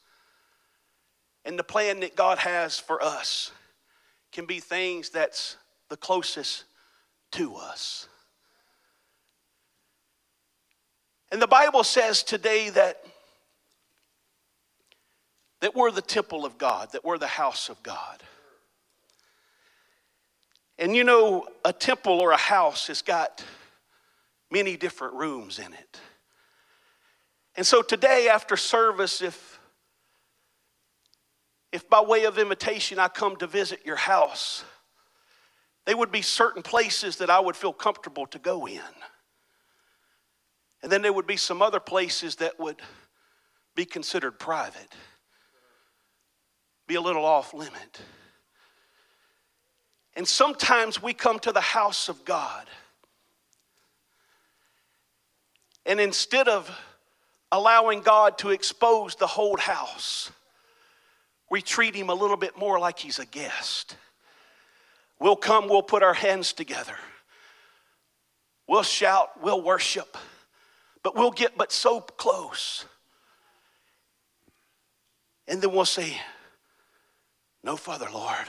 and 1.44 1.58
the 1.58 1.64
plan 1.64 2.00
that 2.00 2.16
God 2.16 2.38
has 2.38 2.78
for 2.78 3.02
us 3.02 3.52
can 4.38 4.46
be 4.46 4.60
things 4.60 5.10
that's 5.10 5.56
the 5.88 5.96
closest 5.96 6.62
to 7.32 7.56
us. 7.56 8.06
And 11.32 11.42
the 11.42 11.48
Bible 11.48 11.82
says 11.82 12.22
today 12.22 12.70
that 12.70 13.04
that 15.60 15.74
we're 15.74 15.90
the 15.90 16.00
temple 16.00 16.44
of 16.44 16.56
God, 16.56 16.92
that 16.92 17.04
we're 17.04 17.18
the 17.18 17.26
house 17.26 17.68
of 17.68 17.82
God. 17.82 18.22
And 20.78 20.94
you 20.94 21.02
know, 21.02 21.48
a 21.64 21.72
temple 21.72 22.20
or 22.20 22.30
a 22.30 22.36
house 22.36 22.86
has 22.86 23.02
got 23.02 23.44
many 24.52 24.76
different 24.76 25.14
rooms 25.14 25.58
in 25.58 25.72
it. 25.72 26.00
And 27.56 27.66
so 27.66 27.82
today, 27.82 28.28
after 28.28 28.56
service, 28.56 29.20
if 29.20 29.57
if 31.72 31.88
by 31.88 32.00
way 32.00 32.24
of 32.24 32.38
invitation 32.38 32.98
I 32.98 33.08
come 33.08 33.36
to 33.36 33.46
visit 33.46 33.80
your 33.84 33.96
house, 33.96 34.64
there 35.86 35.96
would 35.96 36.12
be 36.12 36.22
certain 36.22 36.62
places 36.62 37.16
that 37.16 37.30
I 37.30 37.40
would 37.40 37.56
feel 37.56 37.72
comfortable 37.72 38.26
to 38.28 38.38
go 38.38 38.66
in. 38.66 38.80
And 40.82 40.92
then 40.92 41.02
there 41.02 41.12
would 41.12 41.26
be 41.26 41.36
some 41.36 41.60
other 41.62 41.80
places 41.80 42.36
that 42.36 42.58
would 42.58 42.80
be 43.74 43.84
considered 43.84 44.38
private, 44.38 44.94
be 46.86 46.94
a 46.94 47.00
little 47.00 47.24
off 47.24 47.54
limit. 47.54 48.00
And 50.14 50.26
sometimes 50.26 51.02
we 51.02 51.12
come 51.14 51.38
to 51.40 51.52
the 51.52 51.60
house 51.60 52.08
of 52.08 52.24
God. 52.24 52.66
And 55.86 56.00
instead 56.00 56.48
of 56.48 56.70
allowing 57.50 58.00
God 58.00 58.36
to 58.38 58.50
expose 58.50 59.14
the 59.14 59.26
whole 59.26 59.56
house, 59.56 60.30
we 61.50 61.62
treat 61.62 61.94
him 61.94 62.10
a 62.10 62.14
little 62.14 62.36
bit 62.36 62.58
more 62.58 62.78
like 62.78 62.98
he's 62.98 63.18
a 63.18 63.26
guest. 63.26 63.96
We'll 65.18 65.36
come, 65.36 65.68
we'll 65.68 65.82
put 65.82 66.02
our 66.02 66.14
hands 66.14 66.52
together. 66.52 66.96
We'll 68.66 68.82
shout, 68.82 69.42
we'll 69.42 69.62
worship, 69.62 70.16
but 71.02 71.16
we'll 71.16 71.30
get 71.30 71.56
but 71.56 71.72
so 71.72 72.00
close. 72.00 72.84
And 75.46 75.62
then 75.62 75.72
we'll 75.72 75.86
say, 75.86 76.16
No 77.64 77.76
Father, 77.76 78.08
Lord 78.12 78.46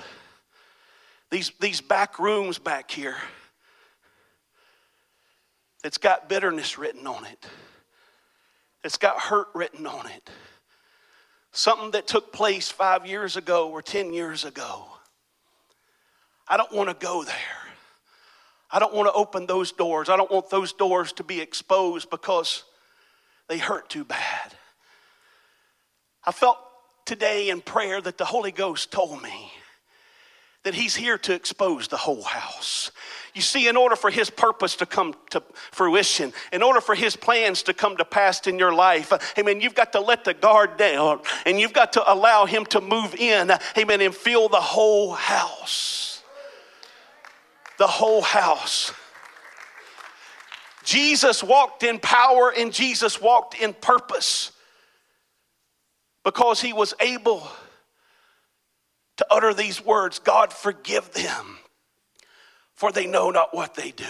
these, 1.30 1.52
these 1.60 1.82
back 1.82 2.20
rooms 2.20 2.58
back 2.58 2.90
here 2.90 3.16
that's 5.84 5.98
got 5.98 6.28
bitterness 6.28 6.78
written 6.78 7.08
on 7.08 7.26
it, 7.26 7.46
it's 8.84 8.98
got 8.98 9.20
hurt 9.20 9.48
written 9.54 9.86
on 9.86 10.08
it. 10.08 10.30
Something 11.52 11.92
that 11.92 12.08
took 12.08 12.32
place 12.32 12.70
five 12.70 13.06
years 13.06 13.36
ago 13.36 13.70
or 13.70 13.82
10 13.82 14.14
years 14.14 14.46
ago. 14.46 14.86
I 16.48 16.58
don't 16.58 16.72
want 16.72 16.90
to 16.90 17.06
go 17.06 17.24
there. 17.24 17.36
I 18.72 18.80
don't 18.80 18.94
want 18.94 19.08
to 19.08 19.14
open 19.14 19.48
those 19.48 19.72
doors. 19.72 20.10
I 20.10 20.18
don't 20.18 20.30
want 20.30 20.50
those 20.50 20.74
doors 20.74 21.14
to 21.14 21.24
be 21.24 21.42
exposed 21.42 22.10
because 22.10 22.64
they 23.48 23.58
hurt 23.58 23.90
too 23.90 24.04
bad. 24.04 24.54
I 26.24 26.32
felt 26.32 26.58
today 27.06 27.50
in 27.50 27.62
prayer 27.62 28.00
that 28.00 28.18
the 28.18 28.26
Holy 28.26 28.52
Ghost 28.52 28.92
told 28.92 29.22
me 29.24 29.49
that 30.70 30.76
he's 30.76 30.96
here 30.96 31.18
to 31.18 31.34
expose 31.34 31.88
the 31.88 31.98
whole 31.98 32.22
house. 32.22 32.92
You 33.34 33.42
see, 33.42 33.68
in 33.68 33.76
order 33.76 33.96
for 33.96 34.12
his 34.12 34.30
purpose 34.30 34.76
to 34.76 34.86
come 34.86 35.16
to 35.32 35.42
fruition, 35.72 36.32
in 36.54 36.62
order 36.62 36.80
for 36.80 36.94
his 36.94 37.16
plans 37.16 37.64
to 37.64 37.74
come 37.74 37.98
to 37.98 38.06
pass 38.06 38.46
in 38.46 38.60
your 38.60 38.72
life, 38.72 39.12
amen, 39.36 39.62
you've 39.62 39.74
got 39.74 39.94
to 39.94 40.00
let 40.00 40.26
the 40.26 40.36
guard 40.36 40.78
down 40.78 41.22
and 41.48 41.60
you've 41.60 41.74
got 41.74 41.94
to 41.94 42.14
allow 42.14 42.46
him 42.46 42.68
to 42.68 42.82
move 42.82 43.16
in, 43.16 43.52
amen, 43.80 44.02
and 44.02 44.14
fill 44.14 44.48
the 44.48 44.62
whole 44.62 45.14
house. 45.14 46.22
The 47.80 47.88
whole 47.88 48.22
house. 48.22 48.94
Jesus 50.84 51.44
walked 51.44 51.82
in 51.82 51.98
power 51.98 52.54
and 52.56 52.72
Jesus 52.72 53.20
walked 53.20 53.60
in 53.60 53.74
purpose 53.74 54.52
because 56.24 56.62
he 56.62 56.74
was 56.74 56.94
able 57.00 57.50
to 59.20 59.28
utter 59.30 59.54
these 59.54 59.84
words 59.86 60.18
God, 60.18 60.54
forgive 60.54 61.12
them, 61.12 61.60
for 62.74 62.90
they 62.90 63.06
know 63.06 63.32
not 63.32 63.54
what 63.54 63.76
they 63.76 63.92
do. 63.92 64.06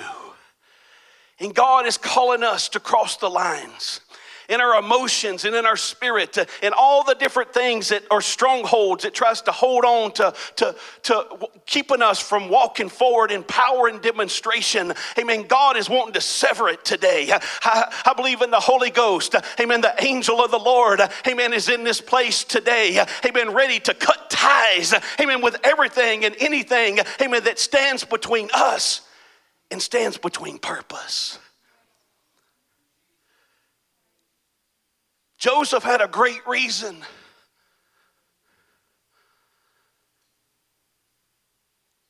And 1.40 1.54
God 1.54 1.88
is 1.88 1.98
calling 1.98 2.44
us 2.44 2.70
to 2.70 2.80
cross 2.80 3.18
the 3.18 3.30
lines. 3.30 4.02
In 4.50 4.60
our 4.60 4.80
emotions 4.80 5.46
and 5.46 5.56
in 5.56 5.66
our 5.66 5.78
spirit, 5.78 6.38
uh, 6.38 6.46
and 6.62 6.74
all 6.74 7.04
the 7.04 7.16
different 7.16 7.54
things 7.54 7.90
that 7.90 8.04
are 8.12 8.22
strongholds 8.22 9.04
that 9.04 9.14
tries 9.14 9.42
to 9.44 9.52
hold 9.52 9.86
on 9.86 10.12
to, 10.14 10.34
to, 10.58 10.76
to 11.04 11.50
keeping 11.66 12.02
us 12.02 12.20
from 12.20 12.50
walking 12.50 12.90
forward 12.90 13.32
in 13.32 13.44
power 13.44 13.88
and 13.88 14.02
demonstration. 14.02 14.94
Amen. 15.18 15.44
God 15.44 15.78
is 15.78 15.90
wanting 15.90 16.14
to 16.14 16.22
sever 16.22 16.68
it 16.70 16.84
today. 16.84 17.32
I, 17.32 17.94
I 18.06 18.14
believe 18.14 18.42
in 18.42 18.52
the 18.52 18.60
Holy 18.60 18.90
Ghost. 18.90 19.36
Amen. 19.60 19.82
The 19.82 19.96
angel 20.04 20.44
of 20.44 20.52
the 20.52 20.60
Lord, 20.60 21.00
amen, 21.28 21.54
is 21.54 21.70
in 21.70 21.84
this 21.84 22.02
place 22.02 22.44
today. 22.44 23.06
Amen. 23.26 23.54
Ready 23.54 23.80
to 23.82 23.94
cut 23.94 24.30
ties, 24.30 24.94
amen, 25.20 25.42
with 25.42 25.58
everything 25.64 26.26
and 26.26 26.36
anything, 26.40 27.00
amen, 27.22 27.44
that 27.44 27.60
stands 27.60 28.04
between 28.04 28.50
us 28.54 29.02
and 29.70 29.82
stands 29.82 30.18
between 30.18 30.58
purpose. 30.58 31.38
Joseph 35.40 35.84
had 35.84 36.02
a 36.02 36.08
great 36.08 36.46
reason. 36.46 36.98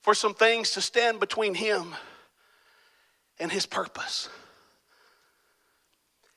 For 0.02 0.16
some 0.16 0.34
things 0.34 0.72
to 0.72 0.82
stand 0.82 1.20
between 1.20 1.54
him 1.54 1.96
and 3.40 3.52
his 3.52 3.68
purpose. 3.68 4.28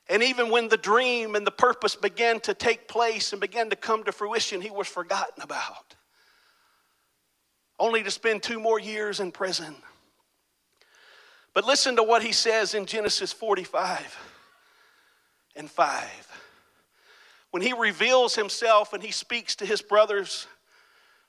And 0.09 0.23
even 0.23 0.51
when 0.51 0.69
the 0.69 0.77
dream 0.77 1.35
and 1.35 1.47
the 1.47 1.53
purpose 1.53 1.97
began 1.97 2.41
to 2.41 2.53
take 2.53 2.87
place 2.87 3.33
and 3.33 3.41
began 3.41 3.71
to 3.71 3.77
come 3.77 4.05
to 4.05 4.13
fruition, 4.13 4.61
he 4.61 4.69
was 4.69 4.87
forgotten 4.87 5.43
about. 5.43 5.95
Only 7.79 8.03
to 8.03 8.11
spend 8.11 8.43
two 8.43 8.61
more 8.61 8.79
years 8.79 9.21
in 9.21 9.33
prison. 9.33 9.75
But 11.55 11.65
listen 11.65 11.97
to 11.97 12.03
what 12.03 12.23
he 12.23 12.33
says 12.33 12.75
in 12.75 12.85
Genesis 12.85 13.33
45 13.33 14.19
and 15.57 15.71
5 15.71 16.43
when 17.53 17.63
he 17.63 17.75
reveals 17.75 18.35
himself 18.35 18.95
and 18.95 19.03
he 19.03 19.13
speaks 19.13 19.55
to 19.57 19.67
his 19.67 19.83
brothers 19.83 20.49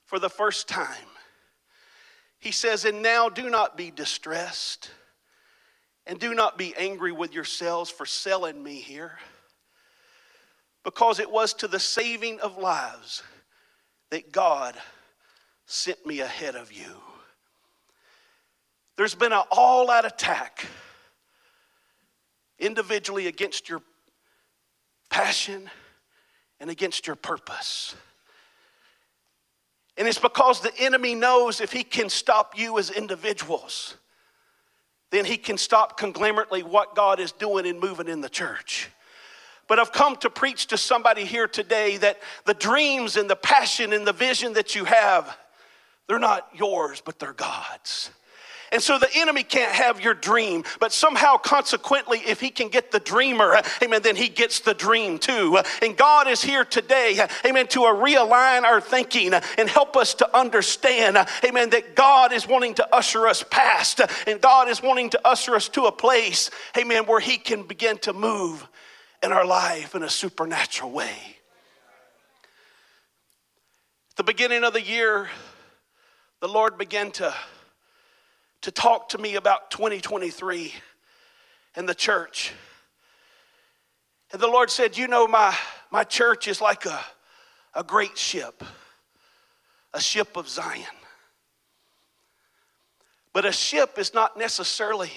for 0.06 0.20
the 0.20 0.30
first 0.30 0.68
time, 0.70 0.88
he 2.40 2.52
says, 2.52 2.86
And 2.86 3.04
now 3.04 3.30
do 3.30 3.50
not 3.50 3.78
be 3.78 3.92
distressed, 3.92 4.90
and 6.08 6.18
do 6.20 6.34
not 6.34 6.58
be 6.58 6.74
angry 6.78 7.12
with 7.12 7.34
yourselves 7.34 7.90
for 7.90 8.06
selling 8.06 8.64
me 8.64 8.76
here, 8.76 9.20
because 10.86 11.20
it 11.20 11.30
was 11.30 11.54
to 11.56 11.68
the 11.68 11.80
saving 11.80 12.40
of 12.40 12.58
lives 12.58 13.22
that 14.10 14.32
God 14.32 14.76
sent 15.66 16.06
me 16.06 16.22
ahead 16.22 16.56
of 16.56 16.72
you. 16.72 17.02
There's 18.96 19.16
been 19.16 19.34
an 19.34 19.44
all 19.52 19.92
out 19.92 20.06
attack 20.06 20.68
individually 22.60 23.28
against 23.28 23.68
your 23.68 23.82
passion 25.10 25.70
and 26.64 26.72
against 26.72 27.08
your 27.08 27.18
purpose. 27.18 27.94
And 29.98 30.08
it's 30.08 30.18
because 30.18 30.62
the 30.62 30.72
enemy 30.80 31.14
knows 31.14 31.60
if 31.60 31.74
he 31.74 31.84
can 31.84 32.08
stop 32.08 32.58
you 32.58 32.80
as 32.80 32.90
individuals, 32.90 33.98
then 35.12 35.26
he 35.26 35.36
can 35.36 35.58
stop 35.58 35.98
conglomerately 35.98 36.64
what 36.64 36.96
God 36.96 37.20
is 37.20 37.34
doing 37.34 37.68
and 37.68 37.82
moving 37.82 38.08
in 38.08 38.22
the 38.22 38.30
church. 38.30 38.90
But 39.68 39.78
I've 39.78 39.92
come 39.92 40.16
to 40.18 40.30
preach 40.30 40.68
to 40.68 40.78
somebody 40.78 41.26
here 41.26 41.50
today 41.50 41.98
that 41.98 42.20
the 42.46 42.54
dreams 42.54 43.18
and 43.18 43.30
the 43.30 43.36
passion 43.36 43.92
and 43.92 44.08
the 44.08 44.14
vision 44.14 44.54
that 44.54 44.74
you 44.74 44.86
have, 44.86 45.38
they're 46.08 46.18
not 46.18 46.48
yours, 46.54 47.04
but 47.04 47.20
they're 47.20 47.34
God's. 47.34 48.10
And 48.74 48.82
so 48.82 48.98
the 48.98 49.10
enemy 49.16 49.44
can't 49.44 49.72
have 49.72 50.02
your 50.02 50.16
dream, 50.16 50.64
but 50.80 50.92
somehow, 50.92 51.38
consequently, 51.38 52.24
if 52.26 52.40
he 52.40 52.50
can 52.50 52.70
get 52.70 52.92
the 52.92 53.00
dreamer, 53.00 53.62
amen, 53.84 54.02
then 54.02 54.16
he 54.16 54.30
gets 54.30 54.62
the 54.62 54.74
dream 54.74 55.20
too. 55.20 55.60
And 55.84 55.96
God 55.96 56.28
is 56.28 56.44
here 56.44 56.66
today, 56.66 57.24
amen, 57.46 57.68
to 57.68 57.82
realign 57.82 58.64
our 58.64 58.82
thinking 58.82 59.36
and 59.36 59.70
help 59.70 59.96
us 59.96 60.16
to 60.16 60.36
understand, 60.36 61.18
amen, 61.46 61.70
that 61.70 61.96
God 61.96 62.34
is 62.34 62.48
wanting 62.48 62.74
to 62.76 62.96
usher 62.96 63.28
us 63.28 63.46
past 63.52 64.02
and 64.26 64.42
God 64.42 64.68
is 64.68 64.82
wanting 64.82 65.12
to 65.12 65.22
usher 65.24 65.54
us 65.56 65.70
to 65.70 65.84
a 65.84 65.92
place, 65.92 66.50
amen, 66.76 67.06
where 67.06 67.20
he 67.20 67.38
can 67.38 67.68
begin 67.68 68.00
to 68.00 68.12
move 68.12 68.68
in 69.22 69.32
our 69.32 69.46
life 69.46 69.94
in 69.94 70.02
a 70.02 70.10
supernatural 70.10 70.90
way. 70.90 71.16
At 74.10 74.18
the 74.18 74.24
beginning 74.24 74.64
of 74.64 74.74
the 74.74 74.82
year, 74.82 75.30
the 76.42 76.48
Lord 76.48 76.80
began 76.80 77.12
to 77.12 77.34
to 78.64 78.72
talk 78.72 79.10
to 79.10 79.18
me 79.18 79.36
about 79.36 79.72
2023 79.72 80.74
and 81.76 81.88
the 81.88 81.94
church. 81.94 82.54
And 84.32 84.42
the 84.42 84.48
Lord 84.48 84.70
said, 84.70 84.98
You 84.98 85.08
know, 85.08 85.28
my, 85.28 85.56
my 85.92 86.04
church 86.04 86.48
is 86.48 86.62
like 86.62 86.86
a, 86.86 87.00
a 87.76 87.84
great 87.84 88.18
ship, 88.18 88.64
a 89.94 90.02
ship 90.02 90.38
of 90.38 90.48
Zion. 90.48 90.84
But 93.34 93.46
a 93.46 93.52
ship 93.52 93.98
is 93.98 94.14
not 94.14 94.38
necessarily 94.38 95.12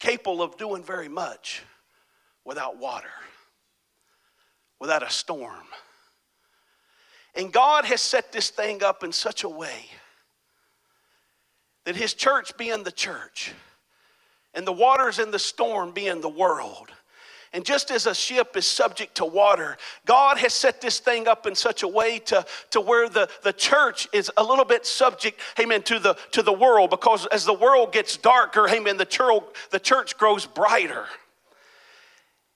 capable 0.00 0.42
of 0.42 0.56
doing 0.56 0.82
very 0.82 1.08
much 1.08 1.62
without 2.44 2.78
water, 2.78 3.10
without 4.80 5.04
a 5.04 5.10
storm. 5.10 5.66
And 7.36 7.52
God 7.52 7.84
has 7.84 8.00
set 8.00 8.32
this 8.32 8.50
thing 8.50 8.82
up 8.82 9.04
in 9.04 9.12
such 9.12 9.44
a 9.44 9.48
way 9.48 9.84
that 11.88 11.96
his 11.96 12.12
church 12.12 12.54
being 12.58 12.82
the 12.82 12.92
church 12.92 13.54
and 14.52 14.66
the 14.66 14.72
waters 14.72 15.18
in 15.18 15.30
the 15.30 15.38
storm 15.38 15.90
being 15.90 16.20
the 16.20 16.28
world. 16.28 16.90
And 17.54 17.64
just 17.64 17.90
as 17.90 18.04
a 18.04 18.14
ship 18.14 18.58
is 18.58 18.66
subject 18.66 19.14
to 19.14 19.24
water, 19.24 19.78
God 20.04 20.36
has 20.36 20.52
set 20.52 20.82
this 20.82 20.98
thing 20.98 21.26
up 21.26 21.46
in 21.46 21.54
such 21.54 21.82
a 21.82 21.88
way 21.88 22.18
to, 22.26 22.44
to 22.72 22.82
where 22.82 23.08
the, 23.08 23.30
the 23.42 23.54
church 23.54 24.06
is 24.12 24.30
a 24.36 24.44
little 24.44 24.66
bit 24.66 24.84
subject, 24.84 25.40
amen, 25.58 25.80
to 25.84 25.98
the, 25.98 26.18
to 26.32 26.42
the 26.42 26.52
world. 26.52 26.90
Because 26.90 27.24
as 27.28 27.46
the 27.46 27.54
world 27.54 27.90
gets 27.94 28.18
darker, 28.18 28.68
amen, 28.68 28.98
the 28.98 29.06
church, 29.06 29.44
the 29.70 29.80
church 29.80 30.18
grows 30.18 30.44
brighter. 30.44 31.06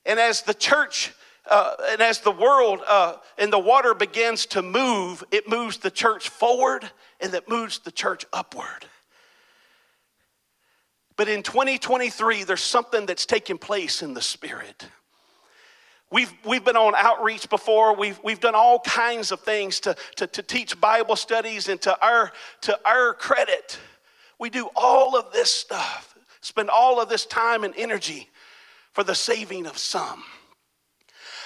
And 0.04 0.20
as 0.20 0.42
the 0.42 0.52
church 0.52 1.14
uh, 1.50 1.74
and 1.88 2.02
as 2.02 2.20
the 2.20 2.30
world 2.30 2.80
uh, 2.86 3.16
and 3.38 3.50
the 3.50 3.58
water 3.58 3.94
begins 3.94 4.44
to 4.44 4.60
move, 4.60 5.24
it 5.30 5.48
moves 5.48 5.78
the 5.78 5.90
church 5.90 6.28
forward 6.28 6.90
and 7.18 7.32
it 7.32 7.48
moves 7.48 7.78
the 7.78 7.92
church 7.92 8.26
upward. 8.34 8.84
But 11.22 11.28
in 11.28 11.44
2023, 11.44 12.42
there's 12.42 12.60
something 12.60 13.06
that's 13.06 13.26
taking 13.26 13.56
place 13.56 14.02
in 14.02 14.12
the 14.12 14.20
Spirit. 14.20 14.88
We've, 16.10 16.32
we've 16.44 16.64
been 16.64 16.76
on 16.76 16.94
outreach 16.96 17.48
before. 17.48 17.94
We've, 17.94 18.18
we've 18.24 18.40
done 18.40 18.56
all 18.56 18.80
kinds 18.80 19.30
of 19.30 19.38
things 19.38 19.78
to, 19.82 19.94
to, 20.16 20.26
to 20.26 20.42
teach 20.42 20.80
Bible 20.80 21.14
studies, 21.14 21.68
and 21.68 21.80
to 21.82 21.96
our, 22.04 22.32
to 22.62 22.76
our 22.84 23.14
credit, 23.14 23.78
we 24.40 24.50
do 24.50 24.68
all 24.74 25.16
of 25.16 25.32
this 25.32 25.52
stuff, 25.52 26.18
spend 26.40 26.70
all 26.70 27.00
of 27.00 27.08
this 27.08 27.24
time 27.24 27.62
and 27.62 27.72
energy 27.76 28.28
for 28.90 29.04
the 29.04 29.14
saving 29.14 29.66
of 29.66 29.78
some. 29.78 30.24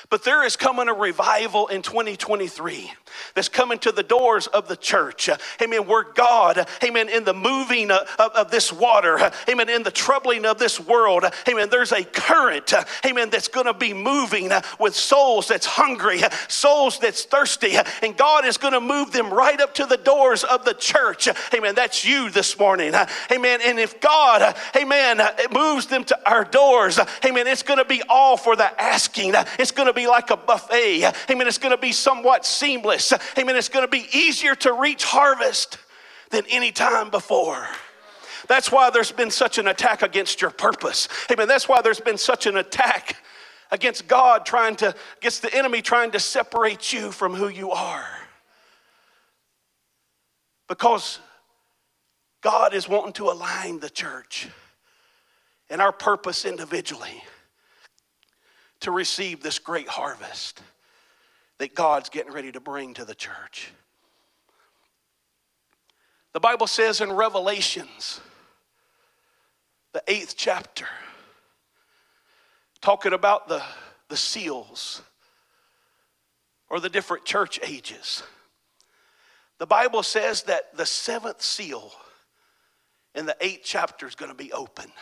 But 0.09 0.25
there 0.25 0.43
is 0.43 0.57
coming 0.57 0.89
a 0.89 0.95
revival 0.95 1.67
in 1.67 1.83
2023 1.83 2.93
that's 3.35 3.49
coming 3.49 3.79
to 3.81 3.93
the 3.93 4.03
doors 4.03 4.47
of 4.47 4.69
the 4.69 4.77
church. 4.77 5.29
Amen. 5.63 5.87
Where 5.87 6.05
God, 6.05 6.67
amen, 6.83 7.09
in 7.09 7.25
the 7.25 7.35
moving 7.35 7.91
of, 7.91 8.09
of, 8.19 8.51
this 8.51 8.73
water, 8.73 9.31
amen, 9.49 9.69
in 9.69 9.83
the 9.83 9.91
troubling 9.91 10.45
of 10.45 10.59
this 10.59 10.81
world, 10.81 11.25
amen, 11.49 11.69
there's 11.71 11.93
a 11.93 12.05
current, 12.05 12.73
amen, 13.05 13.31
that's 13.31 13.49
going 13.49 13.67
to 13.67 13.75
be 13.75 13.93
moving 13.93 14.51
with 14.79 14.95
souls 14.95 15.49
that's 15.49 15.67
hungry, 15.67 16.21
souls 16.49 16.99
that's 16.99 17.25
thirsty, 17.25 17.77
and 18.03 18.17
God 18.17 18.45
is 18.45 18.57
going 18.57 18.73
to 18.73 18.81
move 18.81 19.13
them 19.13 19.33
right 19.33 19.61
up 19.61 19.75
to 19.75 19.87
the 19.87 19.97
doors 19.97 20.45
of 20.45 20.65
the 20.65 20.75
church. 20.75 21.29
Amen. 21.55 21.75
That's 21.75 22.05
you 22.05 22.31
this 22.31 22.59
morning. 22.59 22.95
Amen. 23.31 23.61
And 23.65 23.79
if 23.79 24.01
God, 24.01 24.57
amen, 24.77 25.21
moves 25.53 25.87
them 25.87 26.05
to 26.05 26.31
our 26.31 26.45
doors, 26.45 26.99
amen, 27.25 27.47
it's 27.47 27.63
going 27.63 27.79
to 27.79 27.85
be 27.85 28.03
all 28.09 28.37
for 28.37 28.57
the 28.57 28.81
asking. 28.81 29.35
It's 29.59 29.71
going 29.71 29.89
to 29.89 29.93
be 29.93 30.07
like 30.07 30.31
a 30.31 30.37
buffet. 30.37 31.13
Amen. 31.31 31.47
It's 31.47 31.59
going 31.59 31.75
to 31.75 31.81
be 31.81 31.93
somewhat 31.93 32.45
seamless. 32.45 33.06
Amen. 33.39 33.57
It's 33.57 33.69
going 33.69 33.85
to 33.85 33.91
be 33.91 34.07
easier 34.13 34.55
to 34.57 34.73
reach 34.73 35.05
harvest 35.05 35.79
than 36.31 36.45
any 36.51 36.73
time 36.73 37.11
before. 37.11 37.67
That's 38.49 38.71
why 38.71 38.91
there's 38.91 39.13
been 39.13 39.31
such 39.31 39.59
an 39.59 39.69
attack 39.69 40.03
against 40.03 40.41
your 40.41 40.51
purpose. 40.51 41.09
Amen. 41.31 41.49
That's 41.49 41.69
why 41.69 41.83
there's 41.83 42.01
been 42.01 42.19
such 42.19 42.47
an 42.47 42.57
attack 42.57 43.17
against 43.71 44.07
God 44.07 44.47
trying 44.47 44.77
to, 44.77 44.95
against 45.19 45.43
the 45.43 45.55
enemy 45.55 45.83
trying 45.83 46.13
to 46.13 46.21
separate 46.21 46.93
you 46.93 47.11
from 47.11 47.35
who 47.35 47.49
you 47.49 47.73
are. 47.73 48.07
Because 50.69 51.19
God 52.41 52.75
is 52.75 52.89
wanting 52.89 53.13
to 53.15 53.31
align 53.31 53.81
the 53.81 53.91
church 53.91 54.49
and 55.69 55.81
our 55.81 55.93
purpose 55.93 56.45
individually 56.45 57.23
to 58.81 58.91
receive 58.91 59.43
this 59.43 59.59
great 59.59 59.89
harvest 59.89 60.63
that 61.59 61.75
God's 61.75 62.09
getting 62.09 62.33
ready 62.33 62.53
to 62.53 62.61
bring 62.61 62.95
to 62.95 63.05
the 63.05 63.15
church. 63.15 63.73
The 66.33 66.41
Bible 66.41 66.67
says 66.67 67.01
in 67.01 67.13
Revelations, 67.13 68.21
the 69.93 70.03
eighth 70.07 70.35
chapter, 70.37 70.87
talking 72.83 73.15
about 73.15 73.49
the, 73.49 73.63
the 74.09 74.17
seals 74.17 75.03
or 76.69 76.79
the 76.79 76.91
different 76.91 77.25
church 77.25 77.59
ages. 77.63 78.23
The 79.59 79.67
Bible 79.67 80.03
says 80.03 80.43
that 80.43 80.77
the 80.77 80.85
seventh 80.85 81.41
seal 81.41 81.91
in 83.15 83.25
the 83.25 83.37
eighth 83.41 83.63
chapter 83.65 84.07
is 84.07 84.15
going 84.15 84.31
to 84.31 84.37
be 84.37 84.53
open. 84.53 84.93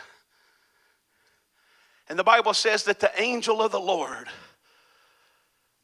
And 2.07 2.17
the 2.17 2.23
Bible 2.23 2.53
says 2.53 2.85
that 2.85 2.99
the 2.99 3.11
angel 3.21 3.61
of 3.61 3.71
the 3.71 3.79
Lord, 3.79 4.29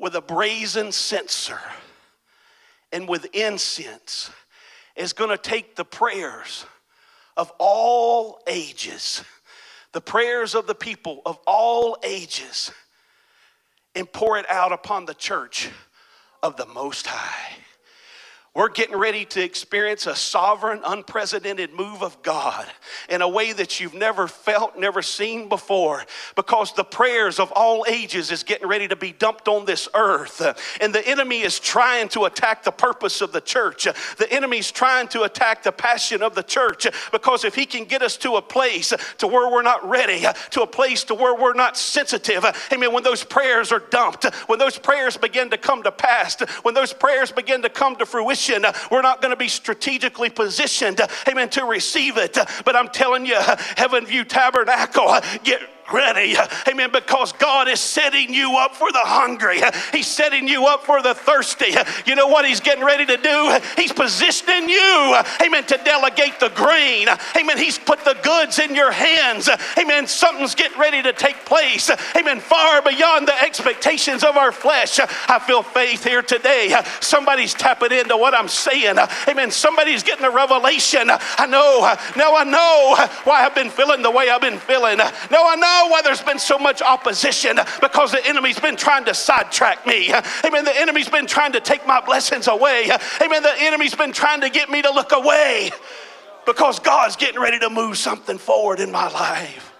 with 0.01 0.15
a 0.15 0.21
brazen 0.21 0.91
censer 0.91 1.59
and 2.91 3.07
with 3.07 3.25
incense, 3.33 4.31
is 4.95 5.13
going 5.13 5.29
to 5.29 5.37
take 5.37 5.75
the 5.75 5.85
prayers 5.85 6.65
of 7.37 7.53
all 7.59 8.41
ages, 8.47 9.23
the 9.93 10.01
prayers 10.01 10.55
of 10.55 10.67
the 10.67 10.75
people 10.75 11.21
of 11.25 11.39
all 11.45 11.97
ages, 12.03 12.71
and 13.95 14.11
pour 14.11 14.37
it 14.37 14.45
out 14.49 14.71
upon 14.71 15.05
the 15.05 15.13
church 15.13 15.69
of 16.41 16.57
the 16.57 16.65
Most 16.65 17.07
High. 17.07 17.55
We're 18.53 18.67
getting 18.67 18.97
ready 18.97 19.23
to 19.23 19.41
experience 19.41 20.07
a 20.07 20.15
sovereign, 20.15 20.81
unprecedented 20.85 21.73
move 21.73 22.03
of 22.03 22.21
God 22.21 22.67
in 23.07 23.21
a 23.21 23.29
way 23.29 23.53
that 23.53 23.79
you've 23.79 23.93
never 23.93 24.27
felt, 24.27 24.77
never 24.77 25.01
seen 25.01 25.47
before, 25.47 26.03
because 26.35 26.73
the 26.73 26.83
prayers 26.83 27.39
of 27.39 27.53
all 27.53 27.85
ages 27.87 28.29
is 28.29 28.43
getting 28.43 28.67
ready 28.67 28.89
to 28.89 28.97
be 28.97 29.13
dumped 29.13 29.47
on 29.47 29.63
this 29.63 29.87
earth. 29.93 30.41
And 30.81 30.93
the 30.93 31.07
enemy 31.07 31.43
is 31.43 31.61
trying 31.61 32.09
to 32.09 32.25
attack 32.25 32.63
the 32.63 32.71
purpose 32.71 33.21
of 33.21 33.31
the 33.31 33.39
church. 33.39 33.85
The 34.17 34.27
enemy's 34.29 34.69
trying 34.69 35.07
to 35.09 35.23
attack 35.23 35.63
the 35.63 35.71
passion 35.71 36.21
of 36.21 36.35
the 36.35 36.43
church, 36.43 36.87
because 37.13 37.45
if 37.45 37.55
he 37.55 37.65
can 37.65 37.85
get 37.85 38.01
us 38.01 38.17
to 38.17 38.35
a 38.35 38.41
place 38.41 38.91
to 39.19 39.27
where 39.27 39.49
we're 39.49 39.61
not 39.61 39.87
ready, 39.87 40.25
to 40.49 40.61
a 40.61 40.67
place 40.67 41.05
to 41.05 41.15
where 41.15 41.35
we're 41.35 41.53
not 41.53 41.77
sensitive, 41.77 42.43
amen, 42.73 42.91
when 42.91 43.03
those 43.03 43.23
prayers 43.23 43.71
are 43.71 43.83
dumped, 43.91 44.25
when 44.47 44.59
those 44.59 44.77
prayers 44.77 45.15
begin 45.15 45.49
to 45.51 45.57
come 45.57 45.83
to 45.83 45.91
pass, 45.91 46.37
when 46.63 46.73
those 46.73 46.91
prayers 46.91 47.31
begin 47.31 47.61
to 47.61 47.69
come 47.69 47.95
to 47.95 48.05
fruition, 48.05 48.40
We're 48.49 49.01
not 49.01 49.21
going 49.21 49.31
to 49.31 49.37
be 49.37 49.47
strategically 49.47 50.29
positioned, 50.29 51.01
amen, 51.27 51.49
to 51.51 51.65
receive 51.65 52.17
it. 52.17 52.37
But 52.65 52.75
I'm 52.75 52.89
telling 52.89 53.25
you, 53.25 53.37
Heaven 53.77 54.05
View 54.05 54.23
Tabernacle, 54.23 55.15
get 55.43 55.61
Amen. 55.93 56.91
Because 56.91 57.33
God 57.33 57.67
is 57.67 57.79
setting 57.79 58.33
you 58.33 58.57
up 58.57 58.75
for 58.75 58.91
the 58.91 59.01
hungry, 59.03 59.61
He's 59.91 60.07
setting 60.07 60.47
you 60.47 60.65
up 60.67 60.83
for 60.83 61.01
the 61.01 61.13
thirsty. 61.13 61.73
You 62.05 62.15
know 62.15 62.27
what 62.27 62.45
He's 62.45 62.59
getting 62.59 62.83
ready 62.83 63.05
to 63.05 63.17
do? 63.17 63.59
He's 63.75 63.93
positioning 63.93 64.69
you, 64.69 65.17
amen, 65.43 65.65
to 65.65 65.79
delegate 65.83 66.39
the 66.39 66.49
grain. 66.49 67.07
Amen. 67.37 67.57
He's 67.57 67.77
put 67.77 68.03
the 68.05 68.17
goods 68.23 68.59
in 68.59 68.75
your 68.75 68.91
hands. 68.91 69.49
Amen. 69.77 70.07
Something's 70.07 70.55
getting 70.55 70.79
ready 70.79 71.01
to 71.03 71.13
take 71.13 71.45
place. 71.45 71.89
Amen. 72.15 72.39
Far 72.39 72.81
beyond 72.81 73.27
the 73.27 73.43
expectations 73.43 74.23
of 74.23 74.37
our 74.37 74.51
flesh. 74.51 74.99
I 74.99 75.39
feel 75.39 75.63
faith 75.63 76.03
here 76.03 76.21
today. 76.21 76.75
Somebody's 76.99 77.53
tapping 77.53 77.91
into 77.91 78.17
what 78.17 78.33
I'm 78.33 78.47
saying. 78.47 78.97
Amen. 79.27 79.51
Somebody's 79.51 80.03
getting 80.03 80.25
a 80.25 80.31
revelation. 80.31 81.09
I 81.09 81.45
know. 81.47 81.93
Now 82.15 82.35
I 82.35 82.43
know 82.43 82.95
why 83.23 83.45
I've 83.45 83.55
been 83.55 83.69
feeling 83.69 84.01
the 84.01 84.11
way 84.11 84.29
I've 84.29 84.41
been 84.41 84.59
feeling. 84.59 84.97
No, 84.97 85.47
I 85.47 85.55
know 85.55 85.80
why 85.87 86.01
there's 86.01 86.21
been 86.21 86.39
so 86.39 86.57
much 86.57 86.81
opposition 86.81 87.59
because 87.81 88.11
the 88.11 88.25
enemy's 88.25 88.59
been 88.59 88.75
trying 88.75 89.05
to 89.05 89.13
sidetrack 89.13 89.85
me. 89.85 90.13
Amen. 90.45 90.65
The 90.65 90.79
enemy's 90.79 91.09
been 91.09 91.27
trying 91.27 91.53
to 91.53 91.59
take 91.59 91.85
my 91.85 92.01
blessings 92.01 92.47
away. 92.47 92.89
Amen. 93.21 93.43
The 93.43 93.53
enemy's 93.59 93.95
been 93.95 94.11
trying 94.11 94.41
to 94.41 94.49
get 94.49 94.69
me 94.69 94.81
to 94.81 94.91
look 94.91 95.11
away 95.11 95.71
because 96.45 96.79
God's 96.79 97.15
getting 97.15 97.41
ready 97.41 97.59
to 97.59 97.69
move 97.69 97.97
something 97.97 98.37
forward 98.37 98.79
in 98.79 98.91
my 98.91 99.09
life. 99.09 99.71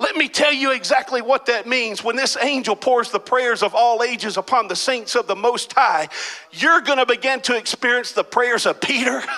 Let 0.00 0.16
me 0.16 0.28
tell 0.28 0.52
you 0.52 0.72
exactly 0.72 1.20
what 1.20 1.44
that 1.46 1.66
means. 1.66 2.02
When 2.02 2.16
this 2.16 2.38
angel 2.40 2.74
pours 2.74 3.10
the 3.10 3.20
prayers 3.20 3.62
of 3.62 3.74
all 3.74 4.02
ages 4.02 4.38
upon 4.38 4.66
the 4.66 4.74
saints 4.74 5.14
of 5.14 5.26
the 5.26 5.36
Most 5.36 5.74
High, 5.74 6.08
you're 6.52 6.80
going 6.80 6.98
to 6.98 7.06
begin 7.06 7.42
to 7.42 7.56
experience 7.56 8.12
the 8.12 8.24
prayers 8.24 8.64
of 8.64 8.80
Peter. 8.80 9.22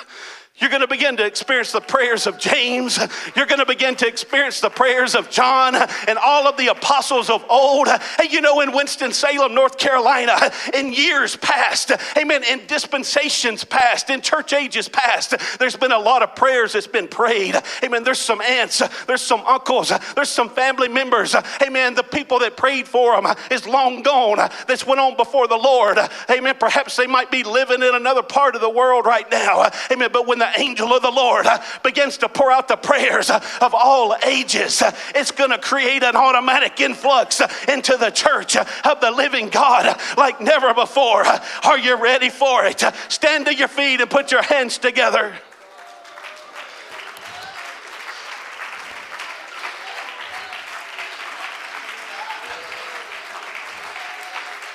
You're 0.62 0.70
going 0.70 0.82
to 0.82 0.88
begin 0.88 1.16
to 1.16 1.26
experience 1.26 1.72
the 1.72 1.80
prayers 1.80 2.28
of 2.28 2.38
James. 2.38 2.96
You're 3.34 3.46
going 3.46 3.58
to 3.58 3.66
begin 3.66 3.96
to 3.96 4.06
experience 4.06 4.60
the 4.60 4.70
prayers 4.70 5.16
of 5.16 5.28
John 5.28 5.74
and 5.74 6.16
all 6.18 6.46
of 6.46 6.56
the 6.56 6.68
apostles 6.68 7.30
of 7.30 7.44
old. 7.50 7.88
And 7.88 8.32
you 8.32 8.40
know, 8.40 8.60
in 8.60 8.70
Winston-Salem, 8.70 9.56
North 9.56 9.76
Carolina, 9.76 10.38
in 10.72 10.92
years 10.92 11.34
past, 11.34 11.90
amen, 12.16 12.44
in 12.44 12.64
dispensations 12.68 13.64
past, 13.64 14.08
in 14.08 14.20
church 14.20 14.52
ages 14.52 14.88
past, 14.88 15.34
there's 15.58 15.74
been 15.74 15.90
a 15.90 15.98
lot 15.98 16.22
of 16.22 16.36
prayers 16.36 16.74
that's 16.74 16.86
been 16.86 17.08
prayed. 17.08 17.56
Amen. 17.82 18.04
There's 18.04 18.20
some 18.20 18.40
aunts, 18.40 18.80
there's 19.06 19.20
some 19.20 19.40
uncles, 19.40 19.92
there's 20.14 20.30
some 20.30 20.48
family 20.48 20.88
members. 20.88 21.34
Amen. 21.60 21.94
The 21.96 22.04
people 22.04 22.38
that 22.38 22.56
prayed 22.56 22.86
for 22.86 23.20
them 23.20 23.34
is 23.50 23.66
long 23.66 24.02
gone. 24.02 24.48
This 24.68 24.86
went 24.86 25.00
on 25.00 25.16
before 25.16 25.48
the 25.48 25.56
Lord. 25.56 25.98
Amen. 26.30 26.54
Perhaps 26.60 26.94
they 26.94 27.08
might 27.08 27.32
be 27.32 27.42
living 27.42 27.82
in 27.82 27.96
another 27.96 28.22
part 28.22 28.54
of 28.54 28.60
the 28.60 28.70
world 28.70 29.06
right 29.06 29.28
now. 29.28 29.68
Amen. 29.90 30.10
But 30.12 30.28
when 30.28 30.38
the 30.38 30.51
angel 30.58 30.92
of 30.92 31.02
the 31.02 31.10
Lord 31.10 31.46
uh, 31.46 31.60
begins 31.82 32.18
to 32.18 32.28
pour 32.28 32.50
out 32.50 32.68
the 32.68 32.76
prayers 32.76 33.30
uh, 33.30 33.42
of 33.60 33.74
all 33.74 34.16
ages, 34.26 34.82
uh, 34.82 34.94
it's 35.14 35.30
going 35.30 35.50
to 35.50 35.58
create 35.58 36.02
an 36.02 36.16
automatic 36.16 36.80
influx 36.80 37.40
into 37.68 37.96
the 37.96 38.10
church 38.10 38.56
of 38.56 39.00
the 39.00 39.10
living 39.10 39.48
God 39.48 39.98
like 40.16 40.40
never 40.40 40.74
before. 40.74 41.24
Are 41.24 41.78
you 41.78 41.96
ready 41.96 42.30
for 42.30 42.64
it? 42.64 42.82
Stand 43.08 43.46
to 43.46 43.54
your 43.54 43.68
feet 43.68 44.00
and 44.00 44.10
put 44.10 44.32
your 44.32 44.42
hands 44.42 44.78
together. 44.78 45.34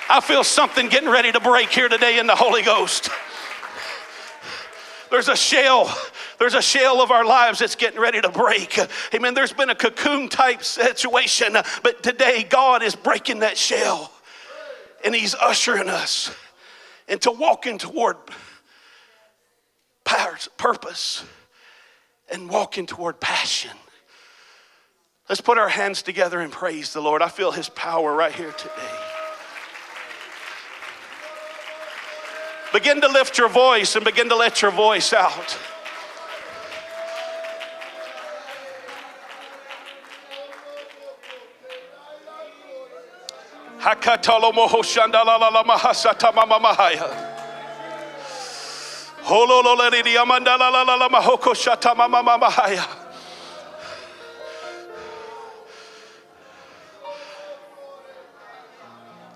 I 0.09 0.21
feel 0.21 0.43
something 0.43 0.87
getting 0.87 1.09
ready 1.09 1.33
to 1.33 1.39
break 1.39 1.69
here 1.69 1.89
today 1.89 2.17
in 2.17 2.27
the 2.27 2.35
Holy 2.35 2.61
Ghost. 2.61 3.09
There's 5.09 5.29
a 5.29 5.35
shell. 5.35 5.95
There's 6.39 6.53
a 6.53 6.61
shell 6.61 7.01
of 7.01 7.11
our 7.11 7.25
lives 7.25 7.59
that's 7.59 7.75
getting 7.75 7.99
ready 7.99 8.21
to 8.21 8.29
break. 8.29 8.79
Amen. 9.13 9.33
There's 9.33 9.53
been 9.53 9.69
a 9.69 9.75
cocoon 9.75 10.29
type 10.29 10.63
situation, 10.63 11.53
but 11.83 12.03
today 12.03 12.45
God 12.47 12.83
is 12.83 12.95
breaking 12.95 13.39
that 13.39 13.57
shell 13.57 14.11
and 15.03 15.15
He's 15.15 15.35
ushering 15.35 15.89
us 15.89 16.35
into 17.07 17.31
walking 17.31 17.77
toward 17.77 18.17
power, 20.03 20.37
purpose 20.57 21.23
and 22.29 22.49
walking 22.49 22.85
toward 22.85 23.19
passion. 23.19 23.71
Let's 25.29 25.41
put 25.41 25.57
our 25.57 25.69
hands 25.69 26.01
together 26.01 26.39
and 26.39 26.51
praise 26.51 26.93
the 26.93 27.01
Lord. 27.01 27.21
I 27.21 27.29
feel 27.29 27.51
His 27.51 27.69
power 27.69 28.13
right 28.13 28.33
here 28.33 28.51
today. 28.51 29.16
Begin 32.73 33.01
to 33.01 33.07
lift 33.07 33.37
your 33.37 33.49
voice 33.49 33.95
and 33.95 34.03
begin 34.03 34.29
to 34.29 34.35
let 34.35 34.61
your 34.61 34.71
voice 34.71 35.13
out. 35.13 35.57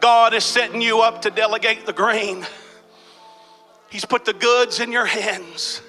God 0.02 0.34
is 0.34 0.44
setting 0.44 0.82
you 0.82 1.02
up 1.02 1.22
to 1.22 1.30
delegate 1.30 1.86
the 1.86 1.94
grain. 1.94 2.46
He's 3.92 4.06
put 4.06 4.24
the 4.24 4.32
goods 4.32 4.80
in 4.80 4.94
your 4.94 5.06
hands. 5.06 5.82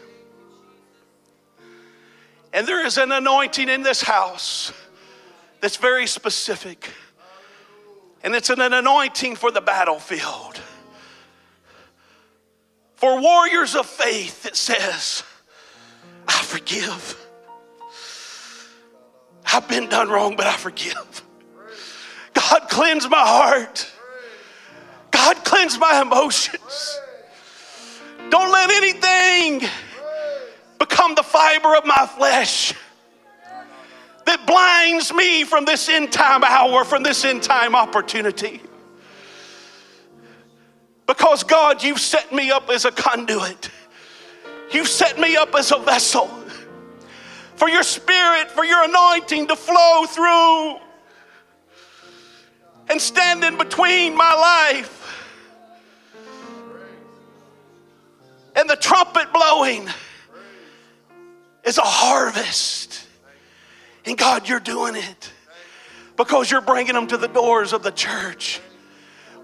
And 2.53 2.67
there 2.67 2.85
is 2.85 2.99
an 2.99 3.13
anointing 3.13 3.69
in 3.69 3.85
this 3.85 4.03
house 4.03 4.73
that's 5.61 5.77
very 5.77 6.09
specific. 6.09 6.91
And 8.25 8.35
it's 8.35 8.51
an 8.51 8.61
anointing 8.61 9.37
for 9.37 9.53
the 9.53 9.61
battlefield. 9.61 10.61
For 12.97 13.21
warriors 13.21 13.77
of 13.77 13.87
faith, 13.87 14.47
it 14.47 14.57
says, 14.57 15.23
I 16.27 16.43
forgive. 16.43 17.17
I've 19.47 19.69
been 19.69 19.89
done 19.89 20.09
wrong, 20.09 20.35
but 20.35 20.47
I 20.47 20.57
forgive. 20.57 21.23
God, 22.35 22.69
cleanse 22.69 23.09
my 23.09 23.25
heart. 23.25 23.93
God, 25.13 25.37
cleanse 25.45 25.79
my 25.79 26.03
emotions. 26.03 26.99
Don't 28.33 28.51
let 28.51 28.71
anything 28.71 29.69
become 30.79 31.15
the 31.15 31.23
fiber 31.23 31.77
of 31.77 31.85
my 31.85 32.07
flesh 32.17 32.73
that 34.25 34.47
blinds 34.47 35.13
me 35.13 35.45
from 35.45 35.67
this 35.67 35.87
end 35.91 36.11
time 36.11 36.43
hour, 36.43 36.83
from 36.87 37.03
this 37.03 37.27
end 37.27 37.43
time 37.43 37.75
opportunity. 37.75 38.63
Because 41.07 41.45
God, 41.45 41.83
you've 41.83 42.01
set 42.01 42.33
me 42.33 42.51
up 42.51 42.71
as 42.71 42.87
a 42.87 42.91
conduit, 42.91 43.69
you've 44.71 44.89
set 44.89 45.21
me 45.21 45.37
up 45.37 45.55
as 45.55 45.71
a 45.71 45.79
vessel. 45.79 46.29
for 47.57 47.69
your 47.69 47.83
spirit, 47.83 48.51
for 48.51 48.65
your 48.65 48.83
anointing 48.83 49.47
to 49.49 49.57
flow 49.57 50.07
through 50.07 50.79
and 52.89 52.99
stand 52.99 53.45
in 53.45 53.59
between 53.59 54.17
my 54.17 54.33
life 54.35 55.02
and 58.63 58.71
the 58.71 58.77
trumpet 58.77 59.33
blowing 59.33 59.89
is 61.65 61.79
a 61.79 61.83
harvest. 61.83 63.05
And 64.07 64.17
God, 64.17 64.49
you're 64.49 64.61
doing 64.61 64.95
it 64.95 65.33
because 66.17 66.49
you're 66.49 66.61
bringing 66.61 66.95
them 66.95 67.09
to 67.09 67.17
the 67.17 67.27
doors 67.27 67.73
of 67.73 67.83
the 67.83 67.91
church. 67.91 68.61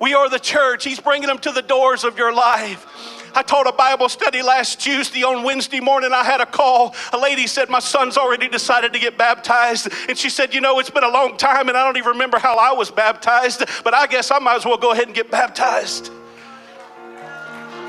We 0.01 0.15
are 0.15 0.31
the 0.31 0.39
church. 0.39 0.85
He's 0.85 1.01
bringing 1.01 1.27
them 1.27 1.39
to 1.41 1.51
the 1.51 1.63
doors 1.63 2.05
of 2.05 2.17
your 2.17 2.33
life. 2.33 2.87
I 3.35 3.43
taught 3.43 3.67
a 3.67 3.73
Bible 3.73 4.09
study 4.09 4.41
last 4.41 4.81
Tuesday. 4.81 5.25
On 5.25 5.43
Wednesday 5.43 5.81
morning, 5.81 6.13
I 6.13 6.23
had 6.23 6.41
a 6.41 6.47
call. 6.47 6.95
A 7.13 7.19
lady 7.19 7.49
said, 7.49 7.69
My 7.69 7.81
son's 7.81 8.17
already 8.17 8.49
decided 8.49 8.93
to 8.93 9.01
get 9.01 9.19
baptized. 9.19 9.89
And 10.09 10.17
she 10.17 10.31
said, 10.31 10.55
You 10.55 10.61
know, 10.61 10.79
it's 10.79 10.91
been 10.91 11.03
a 11.03 11.11
long 11.11 11.37
time, 11.37 11.69
and 11.69 11.77
I 11.77 11.85
don't 11.85 11.97
even 11.97 12.13
remember 12.13 12.39
how 12.39 12.57
I 12.57 12.73
was 12.73 12.93
baptized, 12.93 13.65
but 13.83 13.95
I 13.95 14.07
guess 14.07 14.31
I 14.31 14.39
might 14.39 14.55
as 14.55 14.65
well 14.65 14.79
go 14.79 14.93
ahead 14.93 15.07
and 15.07 15.15
get 15.15 15.29
baptized. 15.29 16.13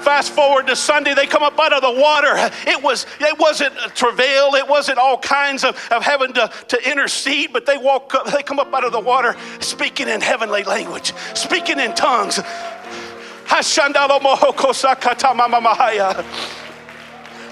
Fast 0.01 0.31
forward 0.31 0.67
to 0.67 0.75
Sunday, 0.75 1.13
they 1.13 1.25
come 1.25 1.43
up 1.43 1.59
out 1.59 1.73
of 1.73 1.81
the 1.81 1.91
water. 1.91 2.33
It 2.67 2.81
was 2.81 3.05
it 3.19 3.37
wasn't 3.37 3.75
travail, 3.95 4.55
it 4.55 4.67
wasn't 4.67 4.97
all 4.97 5.17
kinds 5.17 5.63
of, 5.63 5.75
of 5.91 6.03
having 6.03 6.33
to, 6.33 6.51
to 6.69 6.89
intercede, 6.89 7.51
but 7.53 7.65
they 7.65 7.77
walk 7.77 8.13
up, 8.15 8.25
they 8.31 8.43
come 8.43 8.59
up 8.59 8.73
out 8.73 8.85
of 8.85 8.91
the 8.91 8.99
water 8.99 9.35
speaking 9.59 10.07
in 10.07 10.21
heavenly 10.21 10.63
language, 10.63 11.13
speaking 11.33 11.79
in 11.79 11.93
tongues. 11.95 12.39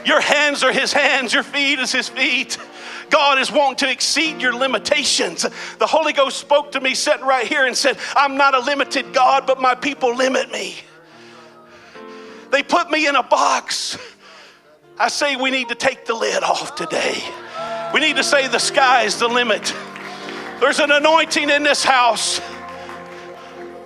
Your 0.05 0.21
hands 0.21 0.63
are 0.63 0.71
his 0.71 0.93
hands, 0.93 1.33
your 1.33 1.43
feet 1.43 1.79
is 1.79 1.91
his 1.91 2.07
feet. 2.07 2.57
God 3.09 3.39
is 3.39 3.51
wanting 3.51 3.87
to 3.87 3.91
exceed 3.91 4.41
your 4.41 4.53
limitations. 4.53 5.45
The 5.79 5.87
Holy 5.87 6.13
Ghost 6.13 6.37
spoke 6.37 6.71
to 6.73 6.81
me 6.81 6.93
sitting 6.93 7.25
right 7.25 7.47
here 7.47 7.65
and 7.65 7.75
said, 7.75 7.97
I'm 8.15 8.37
not 8.37 8.53
a 8.53 8.59
limited 8.59 9.13
God, 9.13 9.45
but 9.47 9.61
my 9.61 9.75
people 9.75 10.15
limit 10.15 10.51
me. 10.51 10.75
They 12.51 12.63
put 12.63 12.89
me 12.89 13.07
in 13.07 13.15
a 13.15 13.23
box. 13.23 13.97
I 14.99 15.09
say 15.09 15.35
we 15.35 15.51
need 15.51 15.69
to 15.69 15.75
take 15.75 16.05
the 16.05 16.13
lid 16.13 16.43
off 16.43 16.75
today. 16.75 17.21
We 17.93 17.99
need 17.99 18.15
to 18.15 18.23
say 18.23 18.47
the 18.47 18.59
sky's 18.59 19.19
the 19.19 19.27
limit. 19.27 19.73
There's 20.59 20.79
an 20.79 20.91
anointing 20.91 21.49
in 21.49 21.63
this 21.63 21.83
house 21.83 22.41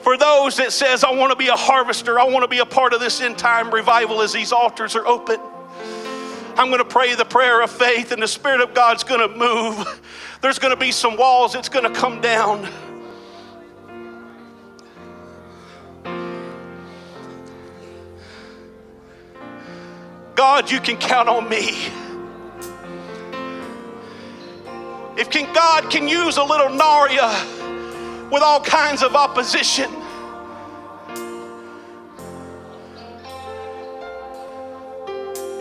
for 0.04 0.18
those 0.18 0.58
that 0.58 0.72
says 0.72 1.04
I 1.04 1.12
want 1.12 1.32
to 1.32 1.36
be 1.36 1.50
a 1.50 1.56
harvester. 1.56 2.20
I 2.20 2.24
want 2.24 2.44
to 2.44 2.48
be 2.48 2.60
a 2.60 2.66
part 2.66 2.94
of 2.94 3.00
this 3.00 3.22
end 3.22 3.38
time 3.38 3.72
revival 3.72 4.22
as 4.22 4.34
these 4.34 4.52
altars 4.52 4.96
are 4.96 5.06
open. 5.06 5.40
I'm 6.58 6.68
going 6.68 6.80
to 6.80 6.86
pray 6.86 7.16
the 7.16 7.26
prayer 7.26 7.62
of 7.62 7.72
faith 7.72 8.12
and 8.12 8.22
the 8.22 8.28
spirit 8.28 8.62
of 8.62 8.74
God's 8.74 9.04
going 9.04 9.28
to 9.28 9.36
move. 9.36 10.02
There's 10.42 10.60
going 10.60 10.74
to 10.74 10.80
be 10.80 10.92
some 10.92 11.18
walls 11.18 11.54
that's 11.54 11.70
going 11.70 11.92
to 11.92 12.00
come 12.00 12.22
down. 12.22 12.68
God, 20.42 20.72
you 20.72 20.80
can 20.80 20.98
count 20.98 21.30
on 21.30 21.48
me. 21.48 21.68
If 25.16 25.30
can, 25.30 25.54
God 25.54 25.92
can 25.92 26.08
use 26.08 26.38
a 26.38 26.44
little 26.44 26.70
Naria 26.70 28.32
with 28.32 28.42
all 28.42 28.60
kinds 28.60 29.04
of 29.04 29.16
opposition, 29.16 29.92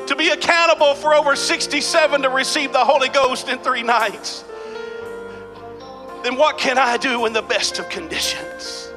to 0.07 0.15
be 0.17 0.31
accountable 0.31 0.95
for 0.95 1.15
over 1.15 1.37
67 1.37 2.23
to 2.23 2.31
receive 2.31 2.73
the 2.73 2.83
Holy 2.83 3.11
Ghost 3.11 3.51
in 3.51 3.59
three 3.59 3.83
nights, 3.83 4.47
then 6.25 6.37
what 6.37 6.57
can 6.57 6.79
I 6.79 6.97
do 6.97 7.27
in 7.27 7.35
the 7.35 7.43
best 7.43 7.79
of 7.79 7.91
conditions? 7.91 8.90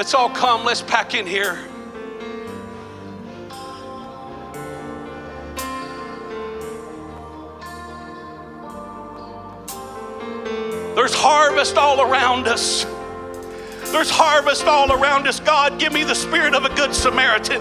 Let's 0.00 0.14
all 0.14 0.30
come, 0.30 0.64
let's 0.64 0.80
pack 0.80 1.12
in 1.12 1.26
here. 1.26 1.58
There's 10.94 11.12
harvest 11.12 11.76
all 11.76 12.00
around 12.00 12.48
us. 12.48 12.86
There's 13.92 14.08
harvest 14.08 14.64
all 14.64 14.90
around 14.90 15.28
us. 15.28 15.38
God, 15.38 15.78
give 15.78 15.92
me 15.92 16.02
the 16.02 16.14
spirit 16.14 16.54
of 16.54 16.64
a 16.64 16.74
good 16.74 16.94
Samaritan. 16.94 17.60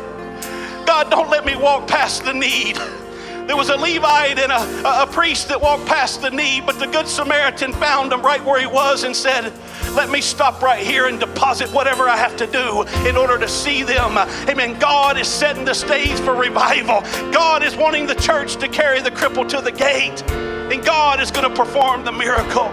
God, 0.85 1.11
don't 1.11 1.29
let 1.29 1.45
me 1.45 1.57
walk 1.57 1.89
past 1.89 2.23
the 2.23 2.33
need. 2.33 2.77
There 3.49 3.57
was 3.57 3.69
a 3.69 3.77
Levite 3.77 4.37
and 4.37 4.51
a, 4.51 5.01
a, 5.01 5.07
priest 5.07 5.47
that 5.47 5.59
walked 5.59 5.87
past 5.87 6.21
the 6.21 6.29
need, 6.29 6.67
but 6.67 6.77
the 6.77 6.85
Good 6.85 7.07
Samaritan 7.07 7.73
found 7.73 8.13
him 8.13 8.21
right 8.21 8.45
where 8.45 8.59
he 8.59 8.67
was 8.67 9.05
and 9.05 9.15
said, 9.15 9.51
let 9.95 10.11
me 10.11 10.21
stop 10.21 10.61
right 10.61 10.85
here 10.85 11.07
and 11.07 11.19
deposit 11.19 11.67
whatever 11.71 12.07
I 12.07 12.15
have 12.15 12.37
to 12.37 12.45
do 12.45 12.83
in 13.09 13.17
order 13.17 13.39
to 13.39 13.47
see 13.47 13.81
them. 13.81 14.19
Amen. 14.47 14.77
God 14.77 15.17
is 15.17 15.27
setting 15.27 15.65
the 15.65 15.73
stage 15.73 16.19
for 16.19 16.35
revival. 16.35 17.01
God 17.31 17.63
is 17.63 17.75
wanting 17.75 18.05
the 18.05 18.13
church 18.13 18.55
to 18.57 18.67
carry 18.67 19.01
the 19.01 19.09
cripple 19.09 19.49
to 19.49 19.61
the 19.61 19.71
gate, 19.71 20.21
and 20.31 20.85
God 20.85 21.19
is 21.19 21.31
going 21.31 21.49
to 21.49 21.55
perform 21.55 22.05
the 22.05 22.11
miracle. 22.11 22.71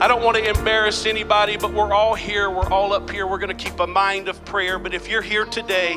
I 0.00 0.06
don't 0.06 0.22
want 0.22 0.36
to 0.36 0.48
embarrass 0.48 1.06
anybody, 1.06 1.56
but 1.56 1.72
we're 1.72 1.92
all 1.92 2.14
here. 2.14 2.48
We're 2.48 2.70
all 2.72 2.92
up 2.92 3.10
here. 3.10 3.26
We're 3.26 3.38
going 3.38 3.56
to 3.56 3.64
keep 3.64 3.80
a 3.80 3.86
mind 3.86 4.28
of 4.28 4.44
prayer. 4.44 4.78
But 4.78 4.94
if 4.94 5.08
you're 5.08 5.22
here 5.22 5.44
today, 5.44 5.96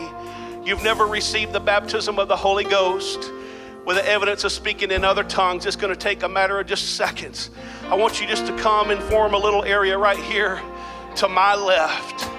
you've 0.66 0.84
never 0.84 1.06
received 1.06 1.54
the 1.54 1.60
baptism 1.60 2.18
of 2.18 2.28
the 2.28 2.36
Holy 2.36 2.64
Ghost 2.64 3.30
with 3.86 3.98
the 3.98 4.08
evidence 4.08 4.44
of 4.44 4.52
speaking 4.52 4.92
in 4.92 5.04
other 5.04 5.24
tongues, 5.24 5.66
it's 5.66 5.76
going 5.76 5.94
to 5.94 6.00
take 6.00 6.24
a 6.24 6.30
matter 6.30 6.60
of 6.60 6.68
just 6.68 6.96
seconds. 6.96 7.50
I 7.86 7.96
want 7.96 8.22
you 8.22 8.28
just 8.28 8.46
to 8.46 8.58
come 8.58 8.92
and 8.92 9.02
form 9.04 9.34
a 9.34 9.38
little 9.38 9.64
area 9.64 9.98
right 9.98 10.20
here 10.20 10.62
to 11.18 11.28
my 11.28 11.56
left. 11.56 12.30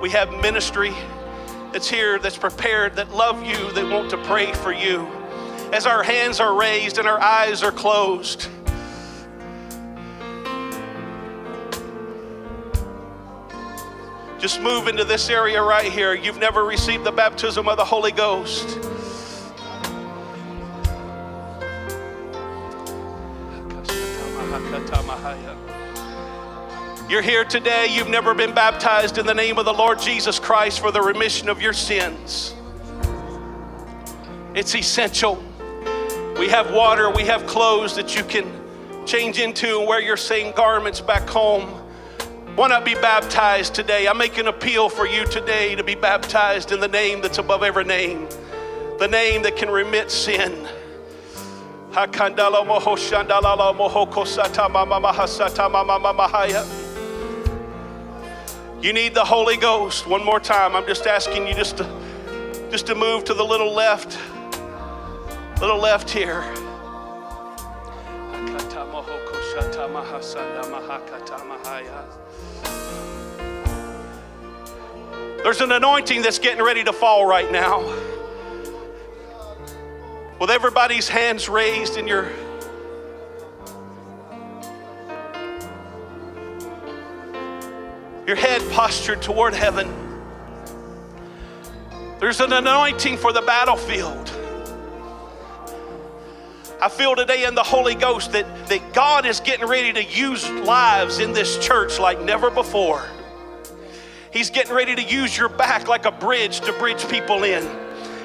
We 0.00 0.10
have 0.10 0.30
ministry 0.42 0.92
that's 1.72 1.88
here, 1.88 2.18
that's 2.18 2.38
prepared, 2.38 2.96
that 2.96 3.10
love 3.10 3.44
you, 3.44 3.72
that 3.72 3.88
want 3.90 4.10
to 4.10 4.18
pray 4.18 4.52
for 4.52 4.72
you. 4.72 5.06
As 5.72 5.86
our 5.86 6.02
hands 6.02 6.40
are 6.40 6.54
raised 6.54 6.98
and 6.98 7.06
our 7.06 7.20
eyes 7.20 7.62
are 7.62 7.72
closed, 7.72 8.48
Just 14.38 14.60
move 14.60 14.86
into 14.86 15.04
this 15.04 15.28
area 15.30 15.60
right 15.60 15.90
here. 15.90 16.14
You've 16.14 16.38
never 16.38 16.64
received 16.64 17.02
the 17.02 17.10
baptism 17.10 17.68
of 17.68 17.76
the 17.76 17.84
Holy 17.84 18.12
Ghost. 18.12 18.78
You're 27.08 27.22
here 27.22 27.44
today, 27.44 27.86
you've 27.90 28.10
never 28.10 28.34
been 28.34 28.54
baptized 28.54 29.18
in 29.18 29.26
the 29.26 29.34
name 29.34 29.58
of 29.58 29.64
the 29.64 29.72
Lord 29.72 29.98
Jesus 29.98 30.38
Christ 30.38 30.78
for 30.78 30.92
the 30.92 31.00
remission 31.00 31.48
of 31.48 31.60
your 31.60 31.72
sins. 31.72 32.54
It's 34.54 34.74
essential. 34.74 35.42
We 36.38 36.48
have 36.48 36.70
water, 36.70 37.10
we 37.10 37.22
have 37.24 37.46
clothes 37.46 37.96
that 37.96 38.14
you 38.14 38.22
can 38.22 38.46
change 39.06 39.38
into 39.38 39.78
and 39.80 39.88
wear 39.88 40.00
your 40.00 40.18
same 40.18 40.54
garments 40.54 41.00
back 41.00 41.28
home. 41.28 41.87
Why 42.58 42.66
not 42.66 42.84
be 42.84 42.94
baptized 42.94 43.76
today? 43.76 44.08
I 44.08 44.12
make 44.14 44.36
an 44.36 44.48
appeal 44.48 44.88
for 44.88 45.06
you 45.06 45.24
today 45.24 45.76
to 45.76 45.84
be 45.84 45.94
baptized 45.94 46.72
in 46.72 46.80
the 46.80 46.88
name 46.88 47.20
that's 47.20 47.38
above 47.38 47.62
every 47.62 47.84
name, 47.84 48.28
the 48.98 49.06
name 49.06 49.42
that 49.42 49.54
can 49.54 49.70
remit 49.70 50.10
sin. 50.10 50.66
You 58.82 58.92
need 58.92 59.14
the 59.14 59.24
Holy 59.24 59.56
Ghost. 59.56 60.08
One 60.08 60.24
more 60.24 60.40
time. 60.40 60.74
I'm 60.74 60.84
just 60.84 61.06
asking 61.06 61.46
you 61.46 61.54
just 61.54 61.76
to 61.76 61.84
just 62.72 62.88
to 62.88 62.96
move 62.96 63.22
to 63.26 63.34
the 63.34 63.44
little 63.44 63.72
left. 63.72 64.18
Little 65.60 65.78
left 65.78 66.10
here. 66.10 66.42
There's 75.42 75.60
an 75.60 75.70
anointing 75.70 76.22
that's 76.22 76.40
getting 76.40 76.62
ready 76.62 76.82
to 76.82 76.92
fall 76.92 77.24
right 77.24 77.50
now. 77.50 77.80
With 80.40 80.50
everybody's 80.50 81.08
hands 81.08 81.48
raised 81.48 81.96
and 81.96 82.08
your 82.08 82.30
your 88.26 88.36
head 88.36 88.60
postured 88.72 89.22
toward 89.22 89.54
heaven. 89.54 89.88
There's 92.18 92.40
an 92.40 92.52
anointing 92.52 93.16
for 93.16 93.32
the 93.32 93.40
battlefield. 93.42 94.30
I 96.82 96.88
feel 96.88 97.16
today 97.16 97.44
in 97.44 97.54
the 97.54 97.62
Holy 97.62 97.94
Ghost 97.94 98.32
that, 98.32 98.68
that 98.68 98.92
God 98.92 99.24
is 99.24 99.40
getting 99.40 99.66
ready 99.66 99.92
to 99.92 100.04
use 100.04 100.48
lives 100.50 101.20
in 101.20 101.32
this 101.32 101.58
church 101.64 101.98
like 101.98 102.20
never 102.20 102.50
before. 102.50 103.08
He's 104.38 104.50
getting 104.50 104.72
ready 104.72 104.94
to 104.94 105.02
use 105.02 105.36
your 105.36 105.48
back 105.48 105.88
like 105.88 106.04
a 106.04 106.12
bridge 106.12 106.60
to 106.60 106.72
bridge 106.74 107.08
people 107.08 107.42
in. 107.42 107.68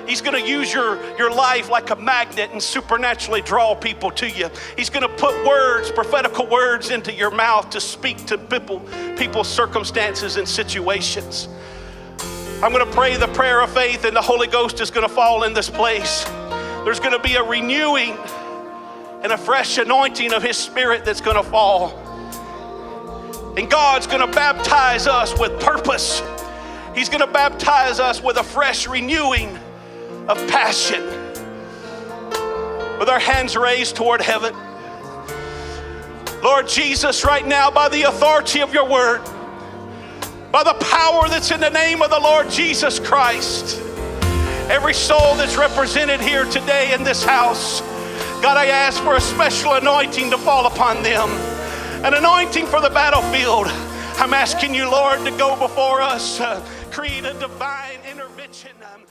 He's 0.07 0.21
going 0.21 0.39
to 0.39 0.47
use 0.47 0.71
your, 0.71 1.03
your 1.17 1.31
life 1.31 1.71
like 1.71 1.89
a 1.89 1.95
magnet 1.95 2.51
and 2.51 2.61
supernaturally 2.61 3.41
draw 3.41 3.73
people 3.73 4.11
to 4.11 4.29
you. 4.29 4.51
He's 4.77 4.91
going 4.91 5.01
to 5.01 5.15
put 5.15 5.43
words, 5.43 5.89
prophetical 5.89 6.45
words, 6.45 6.91
into 6.91 7.11
your 7.11 7.31
mouth 7.31 7.71
to 7.71 7.81
speak 7.81 8.23
to 8.27 8.37
people, 8.37 8.79
people's 9.17 9.47
circumstances 9.47 10.37
and 10.37 10.47
situations. 10.47 11.49
I'm 12.61 12.71
going 12.71 12.85
to 12.85 12.93
pray 12.93 13.17
the 13.17 13.29
prayer 13.29 13.61
of 13.61 13.73
faith, 13.73 14.05
and 14.05 14.15
the 14.15 14.21
Holy 14.21 14.45
Ghost 14.45 14.81
is 14.81 14.91
going 14.91 15.07
to 15.07 15.11
fall 15.11 15.45
in 15.45 15.55
this 15.55 15.67
place. 15.71 16.25
There's 16.85 16.99
going 16.99 17.13
to 17.13 17.23
be 17.27 17.37
a 17.37 17.43
renewing 17.43 18.15
and 19.23 19.31
a 19.31 19.37
fresh 19.39 19.79
anointing 19.79 20.31
of 20.31 20.43
His 20.43 20.57
Spirit 20.57 21.05
that's 21.05 21.21
going 21.21 21.37
to 21.37 21.49
fall. 21.49 22.02
And 23.55 23.69
God's 23.69 24.07
going 24.07 24.27
to 24.27 24.33
baptize 24.33 25.05
us 25.05 25.37
with 25.37 25.59
purpose. 25.59 26.21
He's 26.95 27.09
going 27.09 27.21
to 27.21 27.31
baptize 27.31 27.99
us 27.99 28.21
with 28.21 28.37
a 28.37 28.43
fresh 28.43 28.87
renewing 28.87 29.57
of 30.27 30.37
passion. 30.47 31.03
With 32.99 33.09
our 33.09 33.19
hands 33.19 33.55
raised 33.55 33.95
toward 33.95 34.21
heaven. 34.21 34.55
Lord 36.43 36.67
Jesus, 36.67 37.23
right 37.23 37.45
now, 37.45 37.71
by 37.71 37.89
the 37.89 38.03
authority 38.03 38.61
of 38.61 38.73
your 38.73 38.87
word, 38.87 39.23
by 40.51 40.63
the 40.63 40.73
power 40.73 41.27
that's 41.29 41.51
in 41.51 41.59
the 41.59 41.69
name 41.69 42.01
of 42.01 42.09
the 42.09 42.19
Lord 42.19 42.49
Jesus 42.49 42.99
Christ, 42.99 43.79
every 44.69 44.93
soul 44.93 45.35
that's 45.35 45.57
represented 45.57 46.21
here 46.21 46.45
today 46.45 46.93
in 46.93 47.03
this 47.03 47.23
house, 47.23 47.81
God, 48.41 48.57
I 48.57 48.65
ask 48.65 49.01
for 49.01 49.15
a 49.15 49.21
special 49.21 49.73
anointing 49.73 50.29
to 50.31 50.37
fall 50.37 50.67
upon 50.67 51.01
them, 51.01 51.29
an 52.03 52.13
anointing 52.15 52.65
for 52.65 52.81
the 52.81 52.89
battlefield. 52.89 53.67
I'm 54.17 54.33
asking 54.33 54.75
you, 54.75 54.91
Lord, 54.91 55.23
to 55.23 55.31
go 55.31 55.55
before 55.57 56.01
us, 56.01 56.41
uh, 56.41 56.59
create 56.91 57.23
a 57.23 57.33
divine 57.35 57.99
intervention. 58.09 58.71
Um, 58.93 59.03